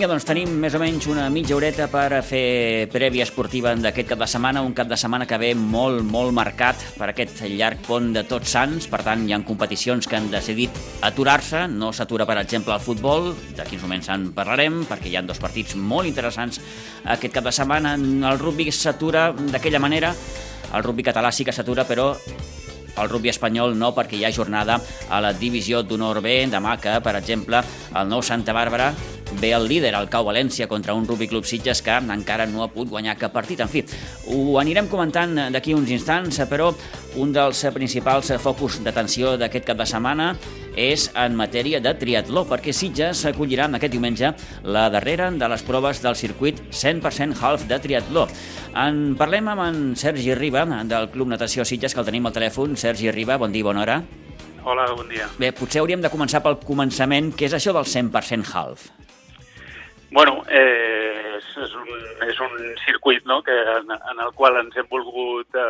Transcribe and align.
Vinga, 0.00 0.14
doncs 0.14 0.24
tenim 0.24 0.54
més 0.56 0.72
o 0.72 0.78
menys 0.80 1.04
una 1.12 1.26
mitja 1.28 1.52
horeta 1.52 1.84
per 1.92 2.22
fer 2.24 2.86
prèvia 2.88 3.26
esportiva 3.26 3.74
d'aquest 3.76 4.08
cap 4.08 4.22
de 4.22 4.28
setmana, 4.32 4.62
un 4.64 4.72
cap 4.72 4.88
de 4.88 4.96
setmana 4.96 5.26
que 5.28 5.36
ve 5.36 5.50
molt, 5.52 6.00
molt 6.08 6.32
marcat 6.32 6.80
per 6.96 7.10
aquest 7.10 7.42
llarg 7.52 7.82
pont 7.84 8.06
de 8.14 8.22
tots 8.24 8.54
sants, 8.56 8.86
per 8.88 9.02
tant 9.04 9.26
hi 9.28 9.34
ha 9.36 9.42
competicions 9.44 10.08
que 10.08 10.16
han 10.16 10.30
decidit 10.32 10.80
aturar-se, 11.04 11.66
no 11.68 11.92
s'atura 11.92 12.24
per 12.24 12.38
exemple 12.40 12.72
el 12.72 12.80
futbol, 12.80 13.34
de 13.58 13.68
quins 13.68 13.84
moments 13.84 14.08
en 14.16 14.30
parlarem, 14.32 14.86
perquè 14.88 15.12
hi 15.12 15.20
ha 15.20 15.24
dos 15.28 15.42
partits 15.44 15.76
molt 15.76 16.08
interessants 16.08 16.62
aquest 17.04 17.36
cap 17.36 17.50
de 17.50 17.52
setmana, 17.52 17.92
el 18.00 18.40
rugby 18.40 18.70
s'atura 18.72 19.34
d'aquella 19.36 19.84
manera, 19.84 20.14
el 20.72 20.88
rugby 20.88 21.04
català 21.12 21.28
sí 21.28 21.44
que 21.44 21.52
s'atura, 21.52 21.84
però 21.84 22.14
el 22.96 23.08
rugby 23.12 23.28
espanyol 23.28 23.76
no, 23.76 23.92
perquè 23.92 24.16
hi 24.16 24.24
ha 24.24 24.32
jornada 24.32 24.80
a 25.12 25.20
la 25.20 25.36
divisió 25.36 25.84
d'honor 25.84 26.24
B, 26.24 26.46
demà 26.48 26.78
que, 26.80 26.96
per 27.04 27.18
exemple, 27.20 27.60
el 27.92 28.08
nou 28.08 28.24
Santa 28.24 28.56
Bàrbara 28.56 28.94
ve 29.40 29.52
el 29.52 29.68
líder, 29.68 29.94
el 29.94 30.08
Cau 30.10 30.24
València, 30.26 30.66
contra 30.68 30.94
un 30.94 31.06
Rugby 31.06 31.28
Club 31.28 31.46
Sitges 31.46 31.82
que 31.82 31.94
encara 31.94 32.46
no 32.46 32.64
ha 32.64 32.70
pogut 32.72 32.90
guanyar 32.90 33.16
cap 33.18 33.32
partit. 33.32 33.60
En 33.60 33.70
fi, 33.70 33.84
ho 34.26 34.58
anirem 34.60 34.88
comentant 34.90 35.36
d'aquí 35.54 35.74
uns 35.74 35.90
instants, 35.94 36.40
però 36.50 36.72
un 37.20 37.32
dels 37.34 37.62
principals 37.74 38.32
focus 38.42 38.80
d'atenció 38.84 39.36
d'aquest 39.40 39.66
cap 39.68 39.78
de 39.78 39.86
setmana 39.86 40.32
és 40.78 41.08
en 41.18 41.34
matèria 41.38 41.80
de 41.82 41.92
triatló, 41.98 42.44
perquè 42.48 42.72
Sitges 42.74 43.24
acollirà 43.28 43.68
aquest 43.70 43.92
diumenge 43.92 44.32
la 44.64 44.88
darrera 44.90 45.30
de 45.30 45.48
les 45.50 45.64
proves 45.66 46.02
del 46.02 46.16
circuit 46.16 46.62
100% 46.70 47.42
half 47.42 47.66
de 47.68 47.78
triatló. 47.82 48.28
En 48.78 49.16
parlem 49.18 49.50
amb 49.50 49.66
en 49.66 49.82
Sergi 49.98 50.34
Riba, 50.34 50.64
del 50.86 51.10
Club 51.10 51.28
Natació 51.32 51.64
Sitges, 51.64 51.94
que 51.94 52.00
el 52.02 52.08
tenim 52.08 52.26
al 52.26 52.36
telèfon. 52.36 52.76
Sergi 52.76 53.10
Riba, 53.10 53.38
bon 53.38 53.52
dia, 53.52 53.66
bona 53.66 53.82
hora. 53.82 54.00
Hola, 54.64 54.86
bon 54.92 55.08
dia. 55.08 55.26
Bé, 55.40 55.50
potser 55.56 55.80
hauríem 55.80 56.02
de 56.04 56.10
començar 56.12 56.42
pel 56.44 56.58
començament, 56.60 57.32
que 57.34 57.48
és 57.48 57.56
això 57.56 57.72
del 57.76 57.88
100% 57.88 58.52
half. 58.54 58.90
Bueno, 60.10 60.42
eh, 60.48 61.36
és, 61.38 61.50
és, 61.64 61.74
un, 61.78 61.90
és 62.26 62.38
un 62.42 62.54
circuit 62.82 63.26
no, 63.30 63.40
que, 63.46 63.54
en, 63.76 63.92
en 63.94 64.22
el 64.24 64.32
qual 64.34 64.58
ens 64.58 64.76
hem 64.76 64.88
volgut 64.90 65.54
eh, 65.54 65.66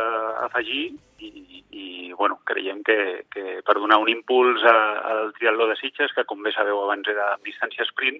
afegir 0.47 0.87
i, 1.21 1.61
i 1.69 1.85
bueno, 2.17 2.39
creiem 2.49 2.81
que, 2.87 2.97
que 3.29 3.59
per 3.67 3.77
donar 3.77 3.99
un 4.01 4.09
impuls 4.09 4.65
a, 4.65 4.77
al 5.11 5.33
triatló 5.37 5.69
de 5.69 5.77
Sitges, 5.77 6.13
que 6.17 6.25
com 6.25 6.41
bé 6.41 6.53
sabeu 6.55 6.81
abans 6.81 7.07
era 7.13 7.35
distància 7.45 7.85
sprint, 7.91 8.17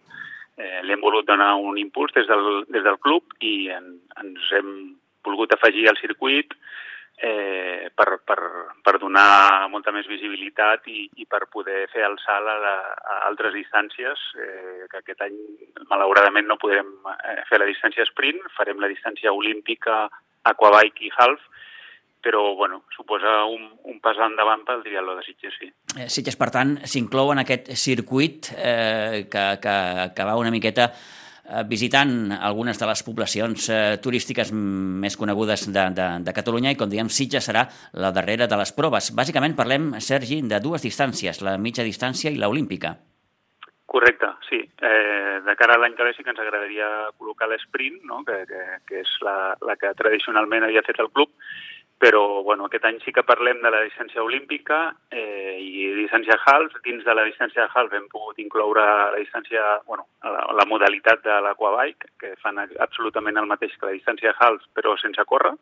eh, 0.62 0.80
l'hem 0.86 1.02
volgut 1.02 1.26
donar 1.26 1.56
un 1.58 1.82
impuls 1.82 2.14
des 2.14 2.30
del, 2.30 2.64
des 2.70 2.86
del 2.86 3.02
club 3.02 3.34
i 3.42 3.72
en, 3.74 3.96
ens 4.22 4.54
hem 4.58 4.72
volgut 5.26 5.58
afegir 5.58 5.90
al 5.90 6.00
circuit 6.02 6.54
eh, 7.22 7.92
per, 7.94 8.20
per, 8.26 8.40
per 8.82 8.98
donar 8.98 9.70
molta 9.70 9.94
més 9.94 10.08
visibilitat 10.10 10.88
i, 10.90 11.06
i 11.22 11.28
per 11.30 11.46
poder 11.54 11.86
fer 11.94 12.04
el 12.08 12.18
salt 12.24 12.50
a, 12.50 12.58
la, 12.64 12.74
a 12.98 13.20
altres 13.30 13.54
distàncies, 13.54 14.26
eh, 14.42 14.90
que 14.90 15.04
aquest 15.04 15.22
any 15.28 15.38
malauradament 15.92 16.50
no 16.50 16.60
podrem 16.62 16.90
eh, 17.14 17.38
fer 17.50 17.62
la 17.62 17.70
distància 17.70 18.08
sprint, 18.10 18.42
farem 18.58 18.82
la 18.82 18.90
distància 18.90 19.34
olímpica, 19.38 20.08
aquabike 20.50 21.06
i 21.06 21.14
half, 21.22 21.46
però 22.22 22.56
bueno, 22.56 22.84
suposa 22.96 23.46
un, 23.50 23.70
un 23.90 24.02
pas 24.02 24.18
endavant 24.22 24.66
pel 24.66 24.84
triatló 24.86 25.16
de 25.18 25.26
Sitges, 25.26 25.56
sí. 25.62 25.72
Eh, 25.98 26.10
Sitges, 26.10 26.38
per 26.38 26.50
tant, 26.54 26.76
s'inclou 26.90 27.34
en 27.34 27.42
aquest 27.42 27.74
circuit 27.78 28.50
eh, 28.58 29.26
que, 29.30 29.48
que, 29.62 29.78
que 30.18 30.28
va 30.30 30.38
una 30.42 30.54
miqueta 30.54 30.92
visitant 31.68 32.32
algunes 32.40 32.80
de 32.80 32.88
les 32.90 33.04
poblacions 33.06 33.70
eh, 33.70 33.80
turístiques 34.04 34.52
més 34.54 35.18
conegudes 35.20 35.68
de, 35.68 35.86
de, 35.98 36.08
de 36.26 36.34
Catalunya 36.36 36.74
i, 36.74 36.80
com 36.80 36.92
diem, 36.92 37.10
Sitges 37.12 37.50
serà 37.50 37.68
la 37.94 38.12
darrera 38.16 38.48
de 38.48 38.60
les 38.62 38.74
proves. 38.78 39.12
Bàsicament 39.18 39.56
parlem, 39.58 39.94
Sergi, 40.00 40.42
de 40.48 40.60
dues 40.64 40.86
distàncies, 40.86 41.42
la 41.46 41.58
mitja 41.58 41.86
distància 41.88 42.32
i 42.32 42.40
la 42.40 42.50
olímpica. 42.52 42.96
Correcte, 43.92 44.30
sí. 44.48 44.62
Eh, 44.64 45.42
de 45.44 45.56
cara 45.60 45.76
a 45.76 45.82
l'any 45.82 45.98
que 45.98 46.06
ve 46.08 46.14
sí 46.16 46.24
que 46.24 46.32
ens 46.32 46.40
agradaria 46.40 46.88
col·locar 47.20 47.50
l'esprint, 47.52 48.00
no? 48.08 48.22
que, 48.28 48.38
que, 48.48 48.62
que 48.88 49.02
és 49.04 49.12
la, 49.26 49.54
la 49.68 49.76
que 49.76 49.92
tradicionalment 50.00 50.64
havia 50.64 50.86
fet 50.88 51.02
el 51.04 51.12
club, 51.12 51.34
però 52.02 52.42
bueno, 52.42 52.66
aquest 52.66 52.86
any 52.90 52.98
sí 53.04 53.12
que 53.14 53.22
parlem 53.22 53.60
de 53.62 53.70
la 53.70 53.84
distància 53.86 54.24
olímpica 54.26 54.80
eh, 55.14 55.60
i 55.62 55.84
distància 56.00 56.34
half. 56.50 56.74
Dins 56.82 57.06
de 57.06 57.14
la 57.14 57.28
distància 57.28 57.68
half 57.70 57.94
hem 57.94 58.08
pogut 58.10 58.40
incloure 58.42 58.82
la 58.82 59.20
distància, 59.20 59.62
bueno, 59.86 60.08
la, 60.26 60.48
la 60.58 60.66
modalitat 60.66 61.22
de 61.28 61.38
l'aquabike, 61.46 62.10
que 62.18 62.34
fan 62.42 62.58
absolutament 62.58 63.38
el 63.38 63.50
mateix 63.52 63.78
que 63.78 63.86
la 63.86 63.94
distància 63.94 64.34
half, 64.40 64.66
però 64.74 64.96
sense 64.98 65.28
córrer. 65.30 65.54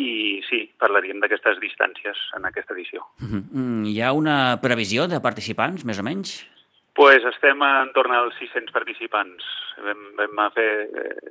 I 0.00 0.40
sí, 0.48 0.62
parlaríem 0.80 1.20
d'aquestes 1.20 1.60
distàncies 1.60 2.16
en 2.38 2.48
aquesta 2.48 2.72
edició. 2.72 3.04
Mm 3.20 3.28
-hmm. 3.28 3.86
Hi 3.92 4.00
ha 4.00 4.12
una 4.16 4.56
previsió 4.62 5.06
de 5.06 5.20
participants, 5.20 5.84
més 5.84 6.00
o 6.00 6.02
menys? 6.02 6.46
Pues 6.94 7.24
estem 7.24 7.62
entorn 7.62 8.12
als 8.14 8.36
600 8.38 8.72
participants. 8.74 9.46
Vam, 9.80 10.02
vam 10.18 10.52
fer, 10.54 10.70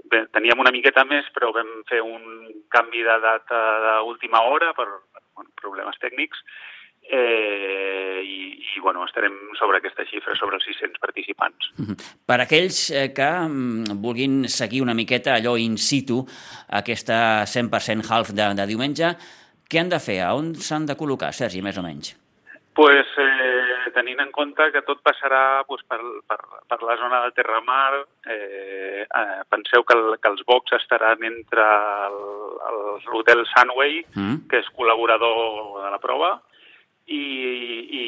bé, 0.09 0.23
teníem 0.33 0.61
una 0.61 0.73
miqueta 0.73 1.03
més, 1.05 1.27
però 1.35 1.51
vam 1.55 1.81
fer 1.89 2.01
un 2.01 2.47
canvi 2.73 3.03
de 3.05 3.17
data 3.23 3.61
d'última 3.99 4.41
hora 4.49 4.73
per 4.77 4.87
bueno, 4.87 5.49
problemes 5.59 5.99
tècnics 6.01 6.41
eh, 7.09 8.21
i, 8.23 8.39
i 8.61 8.81
bueno, 8.81 9.03
estarem 9.05 9.35
sobre 9.59 9.81
aquesta 9.81 10.05
xifra, 10.09 10.37
sobre 10.39 10.59
els 10.59 10.69
600 10.69 11.03
participants. 11.03 11.69
Per 12.25 12.39
aquells 12.39 12.85
eh, 12.93 13.09
que 13.15 13.29
mm, 13.47 13.99
vulguin 14.03 14.41
seguir 14.47 14.81
una 14.85 14.97
miqueta 14.97 15.35
allò 15.35 15.57
in 15.59 15.77
situ, 15.77 16.21
aquesta 16.81 17.43
100% 17.49 18.09
half 18.09 18.33
de, 18.33 18.49
de 18.57 18.71
diumenge, 18.71 19.13
què 19.69 19.83
han 19.83 19.91
de 19.91 20.01
fer? 20.01 20.21
A 20.25 20.33
on 20.37 20.55
s'han 20.55 20.89
de 20.89 20.97
col·locar, 20.97 21.33
Sergi, 21.35 21.61
més 21.65 21.77
o 21.77 21.85
menys? 21.85 22.15
pues, 22.79 23.05
eh, 23.17 23.38
tenint 23.99 24.23
en 24.23 24.31
compte 24.35 24.69
que 24.73 24.83
tot 24.87 25.03
passarà 25.03 25.63
pues, 25.67 25.83
per, 25.91 25.99
per, 26.29 26.39
per 26.71 26.79
la 26.87 26.97
zona 27.01 27.21
del 27.25 27.35
Terramar, 27.35 28.01
eh, 28.25 29.03
eh, 29.03 29.39
penseu 29.51 29.83
que, 29.83 29.97
el, 29.97 30.19
que 30.23 30.31
els 30.31 30.45
box 30.47 30.77
estaran 30.79 31.25
entre 31.27 31.65
l'hotel 33.09 33.43
Sunway, 33.51 34.03
mm. 34.15 34.45
que 34.51 34.63
és 34.63 34.71
col·laborador 34.77 35.81
de 35.83 35.91
la 35.91 35.99
prova, 36.03 36.37
i, 37.09 37.21
i 37.99 38.03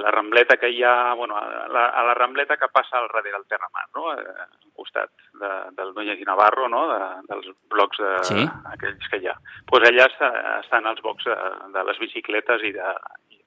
la 0.00 0.10
Rambleta 0.14 0.56
que 0.56 0.70
hi 0.72 0.80
ha, 0.82 1.12
bueno, 1.14 1.36
a 1.36 1.66
la, 1.68 1.88
a 1.92 2.04
la 2.08 2.14
Rambleta 2.16 2.56
que 2.56 2.70
passa 2.72 2.96
al 2.98 3.10
darrere 3.10 3.34
del 3.36 3.44
Terramar, 3.50 3.84
no? 3.94 4.14
Eh, 4.14 4.24
al 4.24 4.72
costat 4.76 5.12
de, 5.40 5.50
del 5.76 5.92
Núñez 5.96 6.20
i 6.20 6.24
Navarro, 6.28 6.68
no? 6.72 6.86
de, 6.88 7.00
dels 7.28 7.52
blocs 7.72 8.00
de, 8.00 8.14
sí. 8.30 8.46
aquells 8.72 9.12
que 9.12 9.20
hi 9.20 9.28
ha. 9.28 9.36
Pues 9.68 9.84
allà 9.88 10.08
estan 10.08 10.88
els 10.88 11.04
bocs 11.04 11.28
de, 11.28 11.36
de 11.76 11.84
les 11.90 12.00
bicicletes 12.00 12.64
i 12.64 12.72
de, 12.76 12.96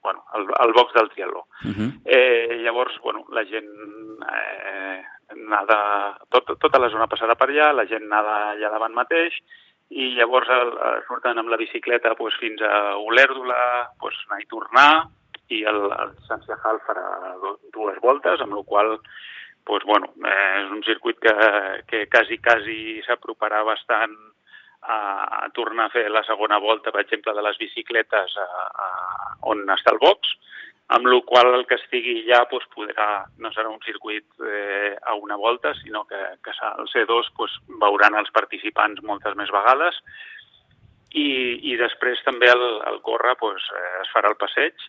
bueno, 0.02 0.24
el, 0.34 0.42
el 0.66 0.72
box 0.72 0.94
del 0.94 1.10
triatló. 1.10 1.46
Uh. 1.64 1.68
-huh. 1.68 2.00
eh, 2.04 2.60
llavors, 2.62 2.98
bueno, 3.02 3.24
la 3.30 3.44
gent 3.44 3.68
eh, 4.32 5.04
nada, 5.36 6.18
tot, 6.28 6.58
tota 6.58 6.78
la 6.78 6.88
zona 6.88 7.06
passarà 7.06 7.36
per 7.36 7.48
allà, 7.48 7.72
la 7.72 7.86
gent 7.86 8.06
nada 8.08 8.50
allà 8.52 8.70
davant 8.70 8.92
mateix, 8.92 9.34
i 9.90 10.14
llavors 10.14 10.48
el, 10.48 10.68
el, 10.88 11.02
surten 11.06 11.38
amb 11.38 11.50
la 11.50 11.56
bicicleta 11.56 12.14
pues, 12.14 12.34
fins 12.38 12.62
a 12.62 12.96
Olèrdola, 12.96 13.90
pues, 13.98 14.14
anar 14.28 14.40
i 14.40 14.46
tornar, 14.46 14.92
i 15.48 15.64
el, 15.64 15.80
el 15.90 16.14
Sant 16.28 16.42
Sejal 16.46 16.78
farà 16.86 17.34
dues 17.74 17.98
voltes, 18.00 18.40
amb 18.40 18.54
la 18.54 18.62
qual 18.62 18.98
pues, 19.64 19.84
bueno, 19.84 20.12
eh, 20.24 20.62
és 20.64 20.70
un 20.70 20.82
circuit 20.82 21.18
que, 21.18 21.34
que 21.86 22.06
quasi, 22.10 22.38
quasi 22.38 23.02
s'aproparà 23.06 23.62
bastant 23.66 24.14
a, 24.82 25.48
tornar 25.54 25.88
a 25.88 25.94
fer 25.94 26.08
la 26.10 26.22
segona 26.24 26.58
volta, 26.58 26.90
per 26.90 27.04
exemple, 27.04 27.34
de 27.34 27.42
les 27.44 27.58
bicicletes 27.58 28.36
a, 28.36 28.48
a, 28.86 28.88
on 29.52 29.64
està 29.76 29.92
el 29.94 30.00
box, 30.02 30.34
amb 30.90 31.06
la 31.06 31.20
qual 31.26 31.52
el 31.54 31.66
que 31.70 31.78
estigui 31.78 32.24
ja 32.26 32.40
doncs, 32.50 32.66
podrà, 32.74 33.24
no 33.38 33.52
serà 33.54 33.70
un 33.70 33.82
circuit 33.84 34.26
eh, 34.42 34.96
a 35.06 35.14
una 35.14 35.36
volta, 35.38 35.74
sinó 35.82 36.04
que, 36.08 36.18
que 36.42 36.54
el 36.72 36.88
C2 36.90 37.30
doncs, 37.36 37.58
veuran 37.82 38.18
els 38.18 38.32
participants 38.34 39.02
moltes 39.06 39.36
més 39.38 39.52
vegades. 39.54 40.00
I, 41.10 41.28
i 41.66 41.76
després 41.78 42.22
també 42.22 42.50
el, 42.50 42.64
el 42.86 42.98
córrer 43.06 43.36
doncs, 43.40 43.68
eh, 43.74 44.00
es 44.02 44.10
farà 44.14 44.30
el 44.30 44.38
passeig 44.40 44.88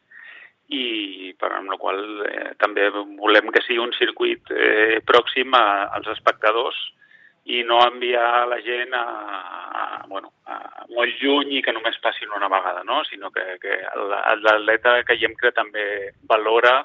i 0.71 1.33
per 1.37 1.49
amb 1.51 1.69
la 1.73 1.77
qual 1.77 2.01
eh, 2.29 2.51
també 2.61 2.87
volem 2.93 3.49
que 3.51 3.61
sigui 3.65 3.81
un 3.83 3.91
circuit 3.97 4.53
eh, 4.55 5.01
pròxim 5.05 5.53
a, 5.57 5.91
als 5.97 6.07
espectadors 6.13 6.79
i 7.51 7.63
no 7.67 7.81
enviar 7.83 8.47
la 8.47 8.59
gent 8.63 8.93
a, 8.95 9.03
a, 9.81 9.83
bueno, 10.07 10.31
a 10.47 10.85
molt 10.95 11.19
lluny 11.21 11.57
i 11.57 11.61
que 11.65 11.73
només 11.75 11.99
passin 12.03 12.31
una 12.37 12.49
vegada, 12.51 12.83
no? 12.87 13.03
sinó 13.09 13.31
que, 13.35 13.43
que 13.63 13.77
l'atleta 14.45 15.01
creiem 15.07 15.35
que 15.39 15.51
també 15.55 15.85
valora 16.29 16.81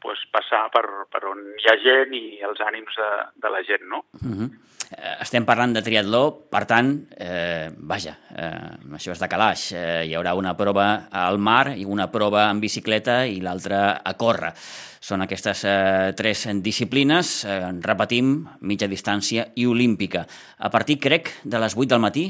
pues, 0.00 0.20
passar 0.32 0.66
per, 0.74 0.84
per 1.10 1.24
on 1.30 1.42
hi 1.60 1.70
ha 1.70 1.76
gent 1.82 2.14
i 2.16 2.40
els 2.46 2.60
ànims 2.60 2.96
de, 3.00 3.10
de 3.44 3.52
la 3.52 3.62
gent. 3.66 3.88
No? 3.90 4.04
Uh 4.20 4.30
-huh. 4.30 4.50
Estem 4.94 5.44
parlant 5.46 5.72
de 5.74 5.82
triatló, 5.82 6.48
per 6.50 6.64
tant, 6.70 6.90
eh, 7.16 7.70
vaja, 7.76 8.12
eh, 8.36 8.94
això 8.94 9.12
és 9.12 9.20
de 9.20 9.28
calaix. 9.28 9.72
Eh, 9.72 10.04
hi 10.06 10.14
haurà 10.14 10.34
una 10.34 10.54
prova 10.56 11.08
al 11.10 11.38
mar 11.38 11.74
i 11.76 11.84
una 11.84 12.10
prova 12.12 12.50
en 12.50 12.60
bicicleta 12.60 13.24
i 13.26 13.40
l'altra 13.40 14.02
a 14.04 14.14
córrer. 14.14 14.52
Són 15.00 15.20
aquestes 15.20 15.64
eh, 15.64 16.12
tres 16.16 16.46
disciplines, 16.62 17.44
eh, 17.44 17.72
repetim, 17.82 18.46
mitja 18.60 18.86
distància 18.86 19.48
i 19.56 19.66
olímpica. 19.66 20.26
A 20.58 20.70
partir, 20.70 20.98
crec, 21.00 21.30
de 21.44 21.58
les 21.58 21.76
8 21.76 21.88
del 21.88 22.00
matí? 22.00 22.26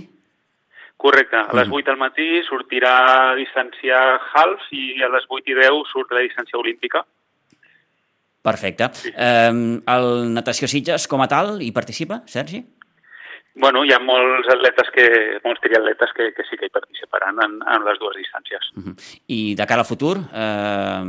Correcte. 0.96 1.36
A 1.36 1.54
les 1.58 1.68
8 1.68 1.90
del 1.90 2.00
matí 2.00 2.26
sortirà 2.48 3.34
distància 3.36 3.98
half 4.32 4.70
i 4.72 5.02
a 5.02 5.10
les 5.12 5.26
8 5.28 5.52
i 5.52 5.58
10 5.58 5.90
surt 5.90 6.14
la 6.16 6.22
distància 6.24 6.58
olímpica. 6.58 7.04
Perfecte. 8.44 8.90
Sí. 8.92 9.10
Eh, 9.16 9.80
el 9.96 10.08
Natació 10.36 10.68
Sitges, 10.68 11.08
com 11.08 11.22
a 11.24 11.28
tal, 11.30 11.56
hi 11.64 11.70
participa, 11.72 12.20
Sergi? 12.28 12.60
Bueno, 13.54 13.84
hi 13.86 13.92
ha 13.94 14.00
molts 14.02 14.50
atletes 14.52 14.90
que, 14.92 15.06
molts 15.44 15.62
triatletes 15.62 16.12
que, 16.16 16.32
que 16.36 16.44
sí 16.48 16.58
que 16.58 16.68
hi 16.68 16.74
participaran 16.74 17.38
en, 17.44 17.60
en 17.74 17.86
les 17.86 18.00
dues 18.02 18.18
distàncies. 18.18 18.72
Uh 18.76 18.82
-huh. 18.82 18.94
I 19.28 19.54
de 19.54 19.66
cara 19.66 19.80
al 19.80 19.88
futur, 19.88 20.18
eh, 20.18 21.04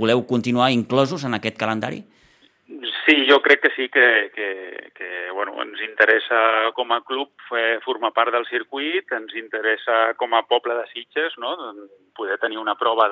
voleu 0.00 0.26
continuar 0.26 0.70
inclosos 0.72 1.24
en 1.24 1.34
aquest 1.34 1.56
calendari? 1.56 2.04
Sí, 3.06 3.26
jo 3.28 3.40
crec 3.40 3.60
que 3.60 3.72
sí 3.76 3.88
que, 3.88 4.30
que, 4.34 4.90
que 4.94 5.30
bueno, 5.32 5.62
ens 5.62 5.80
interessa 5.80 6.72
com 6.74 6.92
a 6.92 7.02
club 7.04 7.30
fer, 7.48 7.80
formar 7.84 8.12
part 8.12 8.32
del 8.32 8.46
circuit, 8.46 9.12
ens 9.12 9.34
interessa 9.34 10.14
com 10.16 10.34
a 10.34 10.42
poble 10.42 10.74
de 10.74 10.86
Sitges 10.92 11.36
no? 11.38 11.56
poder 12.16 12.38
tenir 12.38 12.58
una 12.58 12.74
prova 12.74 13.08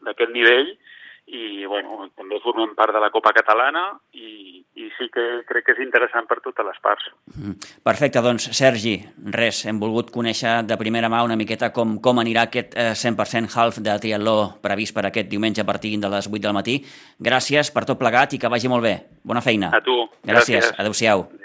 d'aquest 0.00 0.30
nivell 0.30 0.78
i 1.26 1.64
bueno, 1.64 2.04
també 2.12 2.36
formem 2.44 2.74
part 2.76 2.92
de 2.92 3.00
la 3.00 3.08
Copa 3.12 3.32
Catalana 3.32 3.84
i, 4.12 4.60
i 4.76 4.88
sí 4.98 5.08
que 5.12 5.24
crec 5.48 5.64
que 5.66 5.74
és 5.76 5.80
interessant 5.84 6.28
per 6.28 6.40
totes 6.44 6.66
les 6.66 6.80
parts. 6.84 7.06
Mm. 7.32 7.54
Perfecte, 7.86 8.22
doncs 8.24 8.50
Sergi, 8.56 8.98
res, 9.32 9.62
hem 9.70 9.80
volgut 9.80 10.12
conèixer 10.14 10.58
de 10.68 10.78
primera 10.80 11.08
mà 11.12 11.22
una 11.24 11.38
miqueta 11.40 11.72
com, 11.72 11.96
com 12.04 12.20
anirà 12.20 12.44
aquest 12.50 12.76
100% 12.76 13.48
eh, 13.48 13.54
half 13.56 13.80
de 13.80 13.96
triatló 14.04 14.36
previst 14.64 14.96
per 14.96 15.06
aquest 15.08 15.30
diumenge 15.32 15.64
a 15.64 15.68
partir 15.68 15.96
de 15.96 16.12
les 16.12 16.28
8 16.28 16.42
del 16.44 16.56
matí. 16.56 16.76
Gràcies 17.18 17.72
per 17.72 17.86
tot 17.88 18.00
plegat 18.00 18.36
i 18.36 18.42
que 18.42 18.52
vagi 18.52 18.68
molt 18.68 18.84
bé. 18.84 18.98
Bona 19.24 19.40
feina. 19.44 19.72
A 19.72 19.80
tu. 19.80 19.96
Gràcies. 20.20 20.60
Gràcies. 20.60 20.76
Adéu-siau. 20.76 21.24
Adéu. 21.30 21.43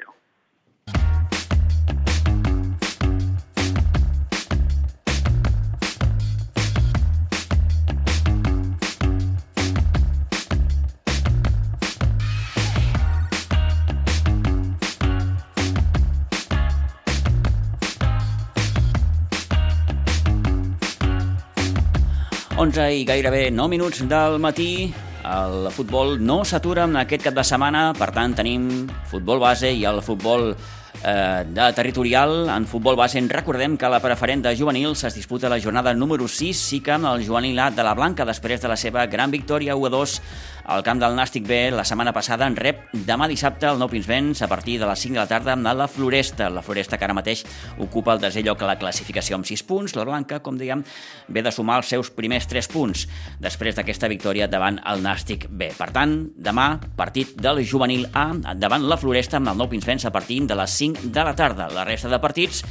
I 22.87 23.03
gairebé 23.03 23.49
9 23.51 23.69
minuts 23.69 24.05
del 24.07 24.39
matí. 24.39 24.93
El 25.27 25.67
futbol 25.75 26.15
no 26.23 26.45
s'atura 26.47 26.85
en 26.87 26.95
aquest 27.01 27.25
cap 27.27 27.35
de 27.35 27.43
setmana, 27.43 27.89
per 27.97 28.07
tant 28.15 28.37
tenim 28.37 28.69
futbol 29.11 29.41
base 29.43 29.73
i 29.75 29.83
el 29.89 29.99
futbol 30.05 30.53
eh, 30.53 31.43
de 31.43 31.67
territorial. 31.75 32.47
En 32.55 32.65
futbol 32.65 32.95
base 32.95 33.19
recordem 33.27 33.75
que 33.77 33.89
la 33.91 33.99
preferent 33.99 34.45
de 34.45 34.55
juvenils 34.55 35.03
es 35.03 35.15
disputa 35.19 35.51
la 35.51 35.59
jornada 35.59 35.93
número 35.93 36.27
6, 36.27 36.55
sí 36.55 36.79
que 36.79 36.95
amb 36.95 37.11
el 37.11 37.27
juvenil 37.27 37.59
A 37.59 37.69
de 37.71 37.83
la 37.83 37.93
Blanca 37.93 38.25
després 38.25 38.61
de 38.61 38.71
la 38.71 38.77
seva 38.77 39.05
gran 39.07 39.31
victòria 39.31 39.75
1-2 39.75 40.19
el 40.67 40.83
camp 40.83 40.99
del 41.01 41.15
Nàstic 41.17 41.45
B 41.47 41.59
la 41.71 41.85
setmana 41.87 42.11
passada 42.13 42.47
en 42.49 42.57
rep 42.59 42.89
demà 43.07 43.29
dissabte 43.31 43.69
el 43.69 43.79
Nou 43.79 43.89
Pinsbens 43.89 44.41
a 44.43 44.49
partir 44.51 44.77
de 44.81 44.87
les 44.89 44.99
5 45.05 45.15
de 45.15 45.19
la 45.21 45.27
tarda 45.29 45.53
amb 45.55 45.65
la 45.65 45.87
Floresta. 45.87 46.49
La 46.49 46.61
Floresta 46.65 46.97
que 46.97 47.07
ara 47.07 47.15
mateix 47.15 47.45
ocupa 47.79 48.13
el 48.13 48.21
desè 48.21 48.43
lloc 48.45 48.61
a 48.61 48.69
la 48.69 48.77
classificació 48.81 49.37
amb 49.37 49.47
6 49.47 49.63
punts. 49.63 49.95
La 49.95 50.05
Blanca, 50.05 50.41
com 50.45 50.57
dèiem, 50.59 50.83
ve 51.27 51.43
de 51.45 51.53
sumar 51.55 51.79
els 51.79 51.89
seus 51.89 52.11
primers 52.11 52.47
3 52.51 52.69
punts 52.69 53.07
després 53.39 53.77
d'aquesta 53.77 54.11
victòria 54.11 54.49
davant 54.51 54.81
el 54.85 55.03
Nàstic 55.05 55.47
B. 55.49 55.71
Per 55.77 55.89
tant, 55.95 56.15
demà, 56.35 56.69
partit 56.99 57.35
del 57.39 57.63
juvenil 57.65 58.07
A 58.13 58.29
davant 58.55 58.85
la 58.85 58.99
Floresta 58.99 59.39
amb 59.39 59.53
el 59.53 59.59
Nou 59.59 59.69
Pinsbens 59.71 60.05
a 60.05 60.13
partir 60.13 60.43
de 60.45 60.57
les 60.59 60.79
5 60.83 61.09
de 61.13 61.23
la 61.23 61.35
tarda. 61.35 61.69
La 61.73 61.87
resta 61.87 62.09
de 62.11 62.19
partits 62.19 62.65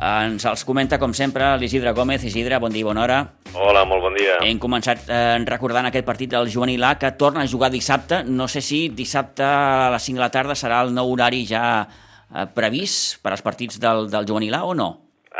ens 0.00 0.44
els 0.48 0.62
comenta, 0.64 0.98
com 0.98 1.12
sempre, 1.16 1.52
l'Isidre 1.60 1.92
Gómez. 1.92 2.24
Isidre, 2.24 2.58
bon 2.62 2.72
dia, 2.72 2.86
bona 2.86 3.02
hora. 3.04 3.18
Hola, 3.52 3.84
molt 3.84 4.06
bon 4.06 4.16
dia. 4.16 4.38
Hem 4.46 4.60
començat 4.62 5.04
eh, 5.12 5.36
recordant 5.44 5.90
aquest 5.90 6.06
partit 6.06 6.32
del 6.32 6.48
juvenil 6.48 6.84
A, 6.88 6.94
que 6.98 7.12
torna 7.20 7.44
a 7.44 7.50
jugar 7.50 7.70
dissabte. 7.70 8.22
No 8.24 8.48
sé 8.48 8.64
si 8.64 8.88
dissabte 8.88 9.44
a 9.44 9.90
les 9.92 10.08
5 10.08 10.16
de 10.16 10.24
la 10.24 10.32
tarda 10.32 10.56
serà 10.56 10.80
el 10.86 10.94
nou 10.96 11.12
horari 11.12 11.44
ja 11.48 11.64
eh, 11.84 12.46
previst 12.56 13.20
per 13.20 13.34
als 13.34 13.44
partits 13.44 13.80
del, 13.82 14.08
del 14.10 14.28
juvenil 14.28 14.56
A 14.56 14.64
o 14.64 14.74
no? 14.74 14.90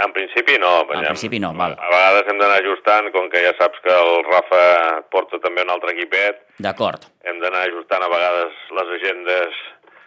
En 0.00 0.12
principi 0.14 0.54
no. 0.60 0.84
En 0.94 1.08
principi 1.08 1.40
no, 1.42 1.50
val. 1.56 1.74
A 1.74 1.88
vegades 1.90 2.28
hem 2.30 2.38
d'anar 2.38 2.60
ajustant, 2.60 3.10
com 3.16 3.26
que 3.32 3.42
ja 3.42 3.50
saps 3.58 3.80
que 3.84 3.90
el 3.90 4.22
Rafa 4.28 4.62
porta 5.12 5.40
també 5.42 5.64
un 5.66 5.72
altre 5.74 5.96
equipet. 5.96 6.44
D'acord. 6.62 7.08
Hem 7.26 7.40
d'anar 7.42 7.66
ajustant 7.66 8.04
a 8.04 8.12
vegades 8.12 8.62
les 8.78 8.94
agendes 9.00 9.60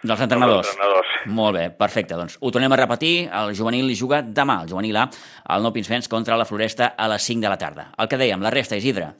dels 0.04 0.22
entrenadors. 0.22 0.68
Dels 0.68 0.76
entrenadors. 0.76 1.12
Molt 1.40 1.58
bé, 1.58 1.66
perfecte. 1.80 2.18
Doncs 2.20 2.38
ho 2.40 2.52
tornem 2.52 2.72
a 2.76 2.80
repetir. 2.80 3.14
El 3.32 3.56
juvenil 3.58 3.90
juga 3.98 4.22
demà, 4.22 4.62
el 4.64 4.72
juvenil 4.72 5.00
A, 5.00 5.08
al 5.56 5.64
Nou 5.64 5.74
Pinsfens 5.76 6.12
contra 6.12 6.38
la 6.38 6.46
Floresta 6.46 6.94
a 6.98 7.08
les 7.12 7.24
5 7.24 7.42
de 7.44 7.52
la 7.52 7.60
tarda. 7.60 7.90
El 7.98 8.12
que 8.12 8.20
dèiem, 8.20 8.44
la 8.44 8.52
resta, 8.54 8.80
Isidre. 8.80 9.14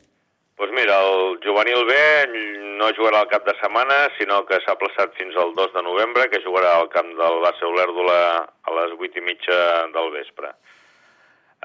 Doncs 0.54 0.60
pues 0.60 0.72
mira, 0.76 1.00
el 1.02 1.40
juvenil 1.44 1.88
B 1.88 1.96
no 2.78 2.92
jugarà 2.98 3.24
al 3.24 3.32
cap 3.32 3.46
de 3.48 3.56
setmana, 3.62 3.96
sinó 4.18 4.44
que 4.46 4.60
s'ha 4.64 4.76
plaçat 4.80 5.16
fins 5.18 5.36
al 5.40 5.56
2 5.56 5.74
de 5.74 5.82
novembre, 5.86 6.28
que 6.30 6.44
jugarà 6.44 6.76
al 6.78 6.90
camp 6.94 7.10
del 7.18 7.40
Bassa 7.44 7.68
Olèrdola 7.68 8.20
a 8.44 8.76
les 8.80 8.94
8 9.00 9.20
i 9.20 9.26
mitja 9.26 9.58
del 9.96 10.12
vespre. 10.14 10.54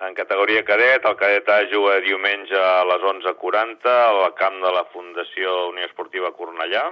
En 0.06 0.14
categoria 0.14 0.62
cadet, 0.62 1.04
el 1.10 1.16
cadet 1.18 1.48
A 1.50 1.58
juga 1.72 1.98
diumenge 2.04 2.54
a 2.54 2.84
les 2.86 3.02
11.40 3.12 3.90
al 3.90 4.34
camp 4.38 4.60
de 4.62 4.70
la 4.76 4.84
Fundació 4.92 5.54
Unió 5.72 5.88
Esportiva 5.88 6.30
Cornellà. 6.36 6.84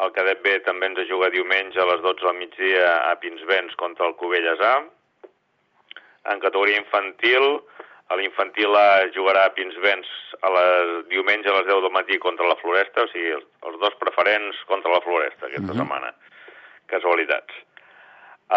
El 0.00 0.12
cadet 0.16 0.40
B 0.44 0.54
també 0.64 0.88
ens 0.88 1.02
juga 1.08 1.28
diumenge 1.32 1.80
a 1.80 1.86
les 1.90 2.00
12 2.04 2.24
del 2.24 2.38
migdia 2.38 2.86
a 3.10 3.16
Pinsbens 3.20 3.76
contra 3.80 4.06
el 4.08 4.16
Cubelles 4.20 4.60
A. 4.64 4.74
En 6.32 6.40
categoria 6.40 6.80
infantil, 6.80 7.60
l'infantil 8.16 8.76
A 8.76 9.08
jugarà 9.14 9.44
a 9.46 9.54
Pinsbens 9.56 10.08
a 10.40 10.52
les, 10.56 10.92
diumenge 11.12 11.50
a 11.50 11.58
les 11.58 11.66
10 11.68 11.82
del 11.84 11.94
matí 11.94 12.18
contra 12.18 12.48
la 12.48 12.56
Floresta, 12.62 13.04
o 13.04 13.10
sigui, 13.12 13.34
els, 13.36 13.48
els 13.68 13.80
dos 13.82 13.96
preferents 14.00 14.62
contra 14.70 14.92
la 14.94 15.02
Floresta 15.04 15.46
aquesta 15.46 15.60
uh 15.60 15.74
mhm. 15.74 15.76
-huh. 15.76 15.82
setmana. 15.84 16.14
Casualitats. 16.86 17.54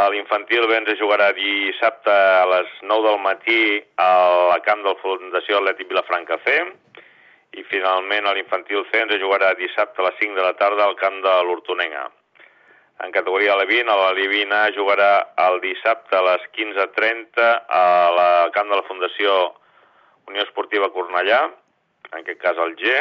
L'infantil 0.09 0.65
B 0.67 0.73
ens 0.73 0.99
jugarà 0.99 1.31
dissabte 1.37 2.09
a 2.09 2.45
les 2.49 2.69
9 2.81 3.09
del 3.09 3.19
matí 3.19 3.83
al 3.97 4.61
camp 4.65 4.81
de 4.81 4.89
la 4.89 5.01
Fundació 5.03 5.59
Atlètic 5.59 5.87
Vilafranca 5.87 6.39
C 6.45 6.65
i 7.59 7.63
finalment 7.69 8.27
l'infantil 8.33 8.85
C 8.89 9.01
ens 9.03 9.15
jugarà 9.21 9.53
dissabte 9.59 10.01
a 10.01 10.07
les 10.09 10.19
5 10.21 10.37
de 10.39 10.45
la 10.45 10.53
tarda 10.59 10.85
al 10.87 10.95
camp 10.99 11.19
de 11.21 11.33
l'Hortonenga. 11.45 12.07
En 13.03 13.11
categoria 13.11 13.57
Levin, 13.57 13.89
a 13.89 13.97
la 13.99 14.13
Levina 14.15 14.61
jugarà 14.75 15.11
el 15.47 15.59
dissabte 15.63 16.15
a 16.15 16.23
les 16.29 16.45
15.30 16.55 17.49
a 17.67 17.85
la 18.15 18.29
camp 18.55 18.69
de 18.69 18.79
la 18.79 18.87
Fundació 18.87 19.35
Unió 20.29 20.45
Esportiva 20.45 20.87
Cornellà, 20.93 21.41
en 22.13 22.21
aquest 22.21 22.39
cas 22.41 22.59
el 22.63 22.77
G. 22.79 22.93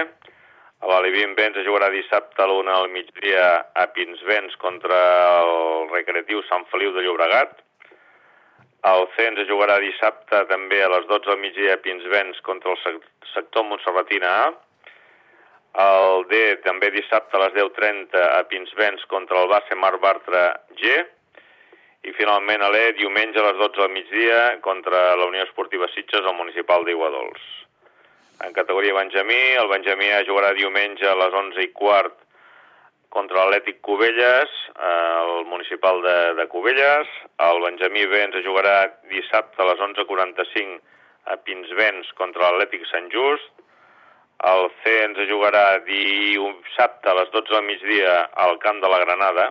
A 0.82 0.88
la 0.90 0.98
Levin 1.04 1.36
B 1.38 1.44
ens 1.46 1.60
jugarà 1.62 1.92
dissabte 1.94 2.42
a 2.42 2.48
l'una 2.50 2.74
al 2.80 2.88
migdia 2.90 3.44
a 3.78 3.86
Pinsbens 3.94 4.56
contra 4.58 4.98
el 5.44 5.92
Recreatiu 5.92 6.42
Sant 6.48 6.66
Feliu 6.72 6.90
de 6.96 7.04
Llobregat. 7.06 7.61
El 8.90 9.04
C 9.14 9.28
ens 9.30 9.38
jugarà 9.46 9.76
dissabte 9.78 10.40
també 10.50 10.80
a 10.82 10.88
les 10.90 11.04
12 11.06 11.28
del 11.28 11.38
migdia 11.38 11.76
a 11.76 11.80
Pinsbens 11.84 12.40
contra 12.42 12.72
el 12.74 12.98
sector 13.30 13.62
Montserratina 13.68 14.30
A. 14.40 14.48
El 15.82 16.26
D 16.32 16.40
també 16.64 16.90
dissabte 16.90 17.38
a 17.38 17.44
les 17.44 17.54
10.30 17.54 18.24
a 18.24 18.42
Pinsbens 18.50 19.06
contra 19.12 19.38
el 19.44 19.48
base 19.52 19.78
Mar 19.78 19.94
Bartra 20.02 20.42
G. 20.80 20.96
I 22.02 22.16
finalment 22.18 22.66
a 22.66 22.72
l'E 22.74 22.90
diumenge 22.98 23.38
a 23.38 23.46
les 23.46 23.60
12 23.60 23.78
del 23.78 23.94
migdia 23.94 24.40
contra 24.66 25.12
la 25.14 25.30
Unió 25.30 25.46
Esportiva 25.46 25.86
Sitges 25.94 26.26
al 26.26 26.34
municipal 26.40 26.82
d'Iguadols. 26.82 27.46
En 28.42 28.52
categoria 28.58 28.98
Benjamí, 28.98 29.42
el 29.62 29.70
Benjamí 29.70 30.10
A 30.10 30.24
jugarà 30.26 30.50
diumenge 30.58 31.06
a 31.06 31.14
les 31.22 31.38
11 31.44 31.62
i 31.62 31.70
quart 31.70 32.18
contra 33.12 33.44
l'Atlètic 33.44 33.82
Cubelles, 33.84 34.52
el 34.88 35.44
municipal 35.50 36.00
de, 36.04 36.16
de 36.38 36.46
Cubelles. 36.48 37.10
El 37.44 37.60
Benjamí 37.64 38.06
B 38.08 38.20
ens 38.24 38.38
jugarà 38.46 38.76
dissabte 39.12 39.60
a 39.60 39.68
les 39.68 39.82
11.45 39.84 40.80
a 41.32 41.36
Pinsbens 41.44 42.08
contra 42.18 42.48
l'Atlètic 42.48 42.86
Sant 42.90 43.10
Just. 43.12 43.52
El 44.48 44.70
C 44.80 44.94
ens 45.04 45.20
jugarà 45.28 45.66
dissabte 45.86 47.12
a 47.12 47.18
les 47.20 47.28
12 47.36 47.52
del 47.52 47.68
migdia 47.68 48.16
al 48.46 48.56
camp 48.64 48.80
de 48.82 48.90
la 48.90 49.02
Granada. 49.04 49.50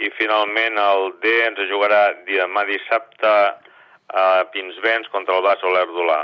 I 0.00 0.10
finalment 0.16 0.80
el 0.80 1.12
D 1.22 1.36
ens 1.44 1.60
jugarà 1.70 2.02
demà 2.26 2.64
dissabte 2.68 3.36
a 4.16 4.26
Pinsbens 4.52 5.12
contra 5.12 5.36
el 5.36 5.44
Bas 5.44 5.62
Olerdolà. 5.62 6.20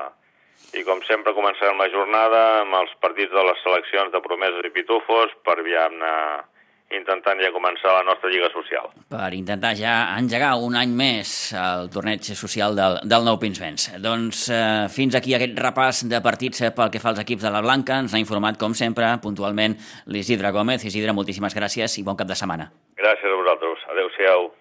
I 0.73 0.85
com 0.89 1.03
sempre 1.05 1.35
començarem 1.37 1.77
la 1.79 1.91
jornada 1.93 2.41
amb 2.63 2.79
els 2.81 2.95
partits 3.05 3.33
de 3.35 3.45
les 3.45 3.61
seleccions 3.65 4.13
de 4.15 4.23
promeses 4.25 4.65
i 4.65 4.73
pitufos 4.73 5.35
per 5.45 5.59
anar 5.61 6.49
intentant 6.97 7.41
ja 7.41 7.51
començar 7.53 7.93
la 7.97 8.05
nostra 8.07 8.31
lliga 8.33 8.51
social. 8.53 8.91
Per 9.11 9.31
intentar 9.37 9.73
ja 9.79 9.95
engegar 10.19 10.53
un 10.61 10.77
any 10.79 10.93
més 10.97 11.53
el 11.57 11.91
torneig 11.93 12.33
social 12.39 12.77
del, 12.77 12.99
del 13.09 13.27
Nou 13.29 13.39
Pinsbens. 13.43 13.89
Doncs 14.05 14.45
eh, 14.53 14.63
fins 14.93 15.17
aquí 15.19 15.37
aquest 15.37 15.59
repàs 15.59 16.05
de 16.13 16.23
partits 16.25 16.65
eh, 16.67 16.73
pel 16.77 16.93
que 16.93 17.03
fa 17.03 17.13
als 17.13 17.23
equips 17.25 17.47
de 17.47 17.53
la 17.55 17.63
Blanca. 17.65 18.01
Ens 18.05 18.15
ha 18.15 18.23
informat, 18.23 18.61
com 18.61 18.77
sempre, 18.77 19.09
puntualment 19.25 19.79
l'Isidre 20.13 20.53
Gómez. 20.55 20.85
Isidre, 20.89 21.17
moltíssimes 21.17 21.57
gràcies 21.57 21.99
i 21.99 22.07
bon 22.07 22.19
cap 22.19 22.29
de 22.29 22.39
setmana. 22.39 22.71
Gràcies 23.01 23.33
a 23.33 23.41
vosaltres. 23.41 23.89
Adéu-siau. 23.97 24.53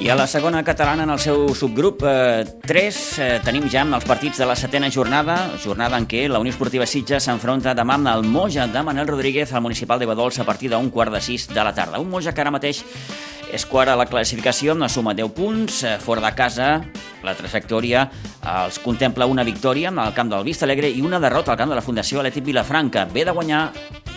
I 0.00 0.08
a 0.08 0.14
la 0.16 0.26
segona 0.26 0.62
catalana, 0.64 1.02
en 1.04 1.10
el 1.12 1.18
seu 1.20 1.42
subgrup 1.52 2.00
eh, 2.08 2.46
3, 2.64 3.00
eh, 3.20 3.26
tenim 3.44 3.66
ja 3.68 3.82
els 3.84 4.06
partits 4.08 4.38
de 4.40 4.46
la 4.48 4.54
setena 4.56 4.88
jornada, 4.88 5.50
jornada 5.60 5.98
en 6.00 6.06
què 6.08 6.22
la 6.24 6.40
Unió 6.40 6.54
Esportiva 6.54 6.86
Sitges 6.88 7.26
s'enfronta 7.28 7.74
demà 7.76 7.98
amb 7.98 8.08
el 8.08 8.24
Moja 8.24 8.64
de 8.64 8.80
Manel 8.82 9.10
Rodríguez 9.12 9.52
al 9.52 9.60
Municipal 9.60 10.00
de 10.00 10.08
Badols 10.08 10.40
a 10.40 10.46
partir 10.48 10.70
d'un 10.72 10.88
quart 10.88 11.12
de 11.12 11.20
sis 11.20 11.50
de 11.52 11.60
la 11.60 11.74
tarda. 11.76 12.00
Un 12.00 12.08
Moja 12.08 12.32
que 12.32 12.40
ara 12.40 12.50
mateix 12.50 12.80
és 13.52 13.68
quart 13.68 13.92
a 13.92 13.98
la 14.00 14.08
classificació 14.08 14.72
amb 14.72 14.86
una 14.86 14.88
suma 14.88 15.12
10 15.12 15.36
punts, 15.36 15.84
eh, 15.84 15.98
fora 16.00 16.24
de 16.24 16.32
casa 16.32 16.72
la 17.20 17.36
trajectòria 17.36 18.08
els 18.40 18.80
contempla 18.80 19.28
una 19.28 19.44
victòria 19.44 19.92
al 19.92 20.16
camp 20.16 20.32
del 20.32 20.48
Vista 20.48 20.64
Alegre 20.64 20.88
i 20.88 21.04
una 21.04 21.20
derrota 21.20 21.52
al 21.52 21.60
camp 21.60 21.76
de 21.76 21.76
la 21.76 21.84
Fundació 21.84 22.24
Atlètic 22.24 22.48
Vilafranca. 22.48 23.04
Ve 23.04 23.28
de 23.28 23.36
guanyar 23.36 23.66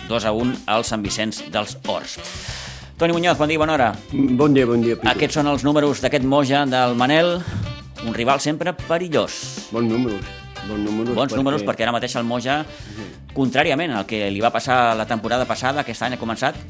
2 0.08 0.24
a 0.24 0.32
1 0.32 0.62
al 0.64 0.88
Sant 0.88 1.04
Vicenç 1.04 1.44
dels 1.52 1.76
Horts. 1.84 2.63
Toni 2.96 3.12
Muñoz, 3.12 3.36
bon 3.38 3.48
dia, 3.48 3.58
bona 3.58 3.74
hora. 3.74 3.92
Bon 4.12 4.54
dia, 4.54 4.66
bon 4.66 4.80
dia, 4.80 4.94
Pico. 4.94 5.10
Aquests 5.10 5.40
són 5.40 5.48
els 5.50 5.64
números 5.66 5.98
d'aquest 5.98 6.22
Moja 6.30 6.60
del 6.62 6.94
Manel, 6.94 7.40
un 8.06 8.14
rival 8.14 8.38
sempre 8.38 8.70
perillós. 8.70 9.66
Bons 9.74 9.90
números. 9.90 10.22
Bons 10.68 10.78
números, 10.78 11.10
Bons 11.16 11.32
perquè... 11.32 11.40
números 11.40 11.66
perquè 11.66 11.88
ara 11.88 11.96
mateix 11.96 12.14
el 12.20 12.28
Moja, 12.28 12.60
contràriament 13.34 13.98
al 13.98 14.06
que 14.06 14.22
li 14.30 14.38
va 14.38 14.54
passar 14.54 14.94
la 14.94 15.08
temporada 15.10 15.42
passada, 15.42 15.82
aquest 15.82 16.06
any 16.06 16.14
ha 16.14 16.22
començat 16.22 16.62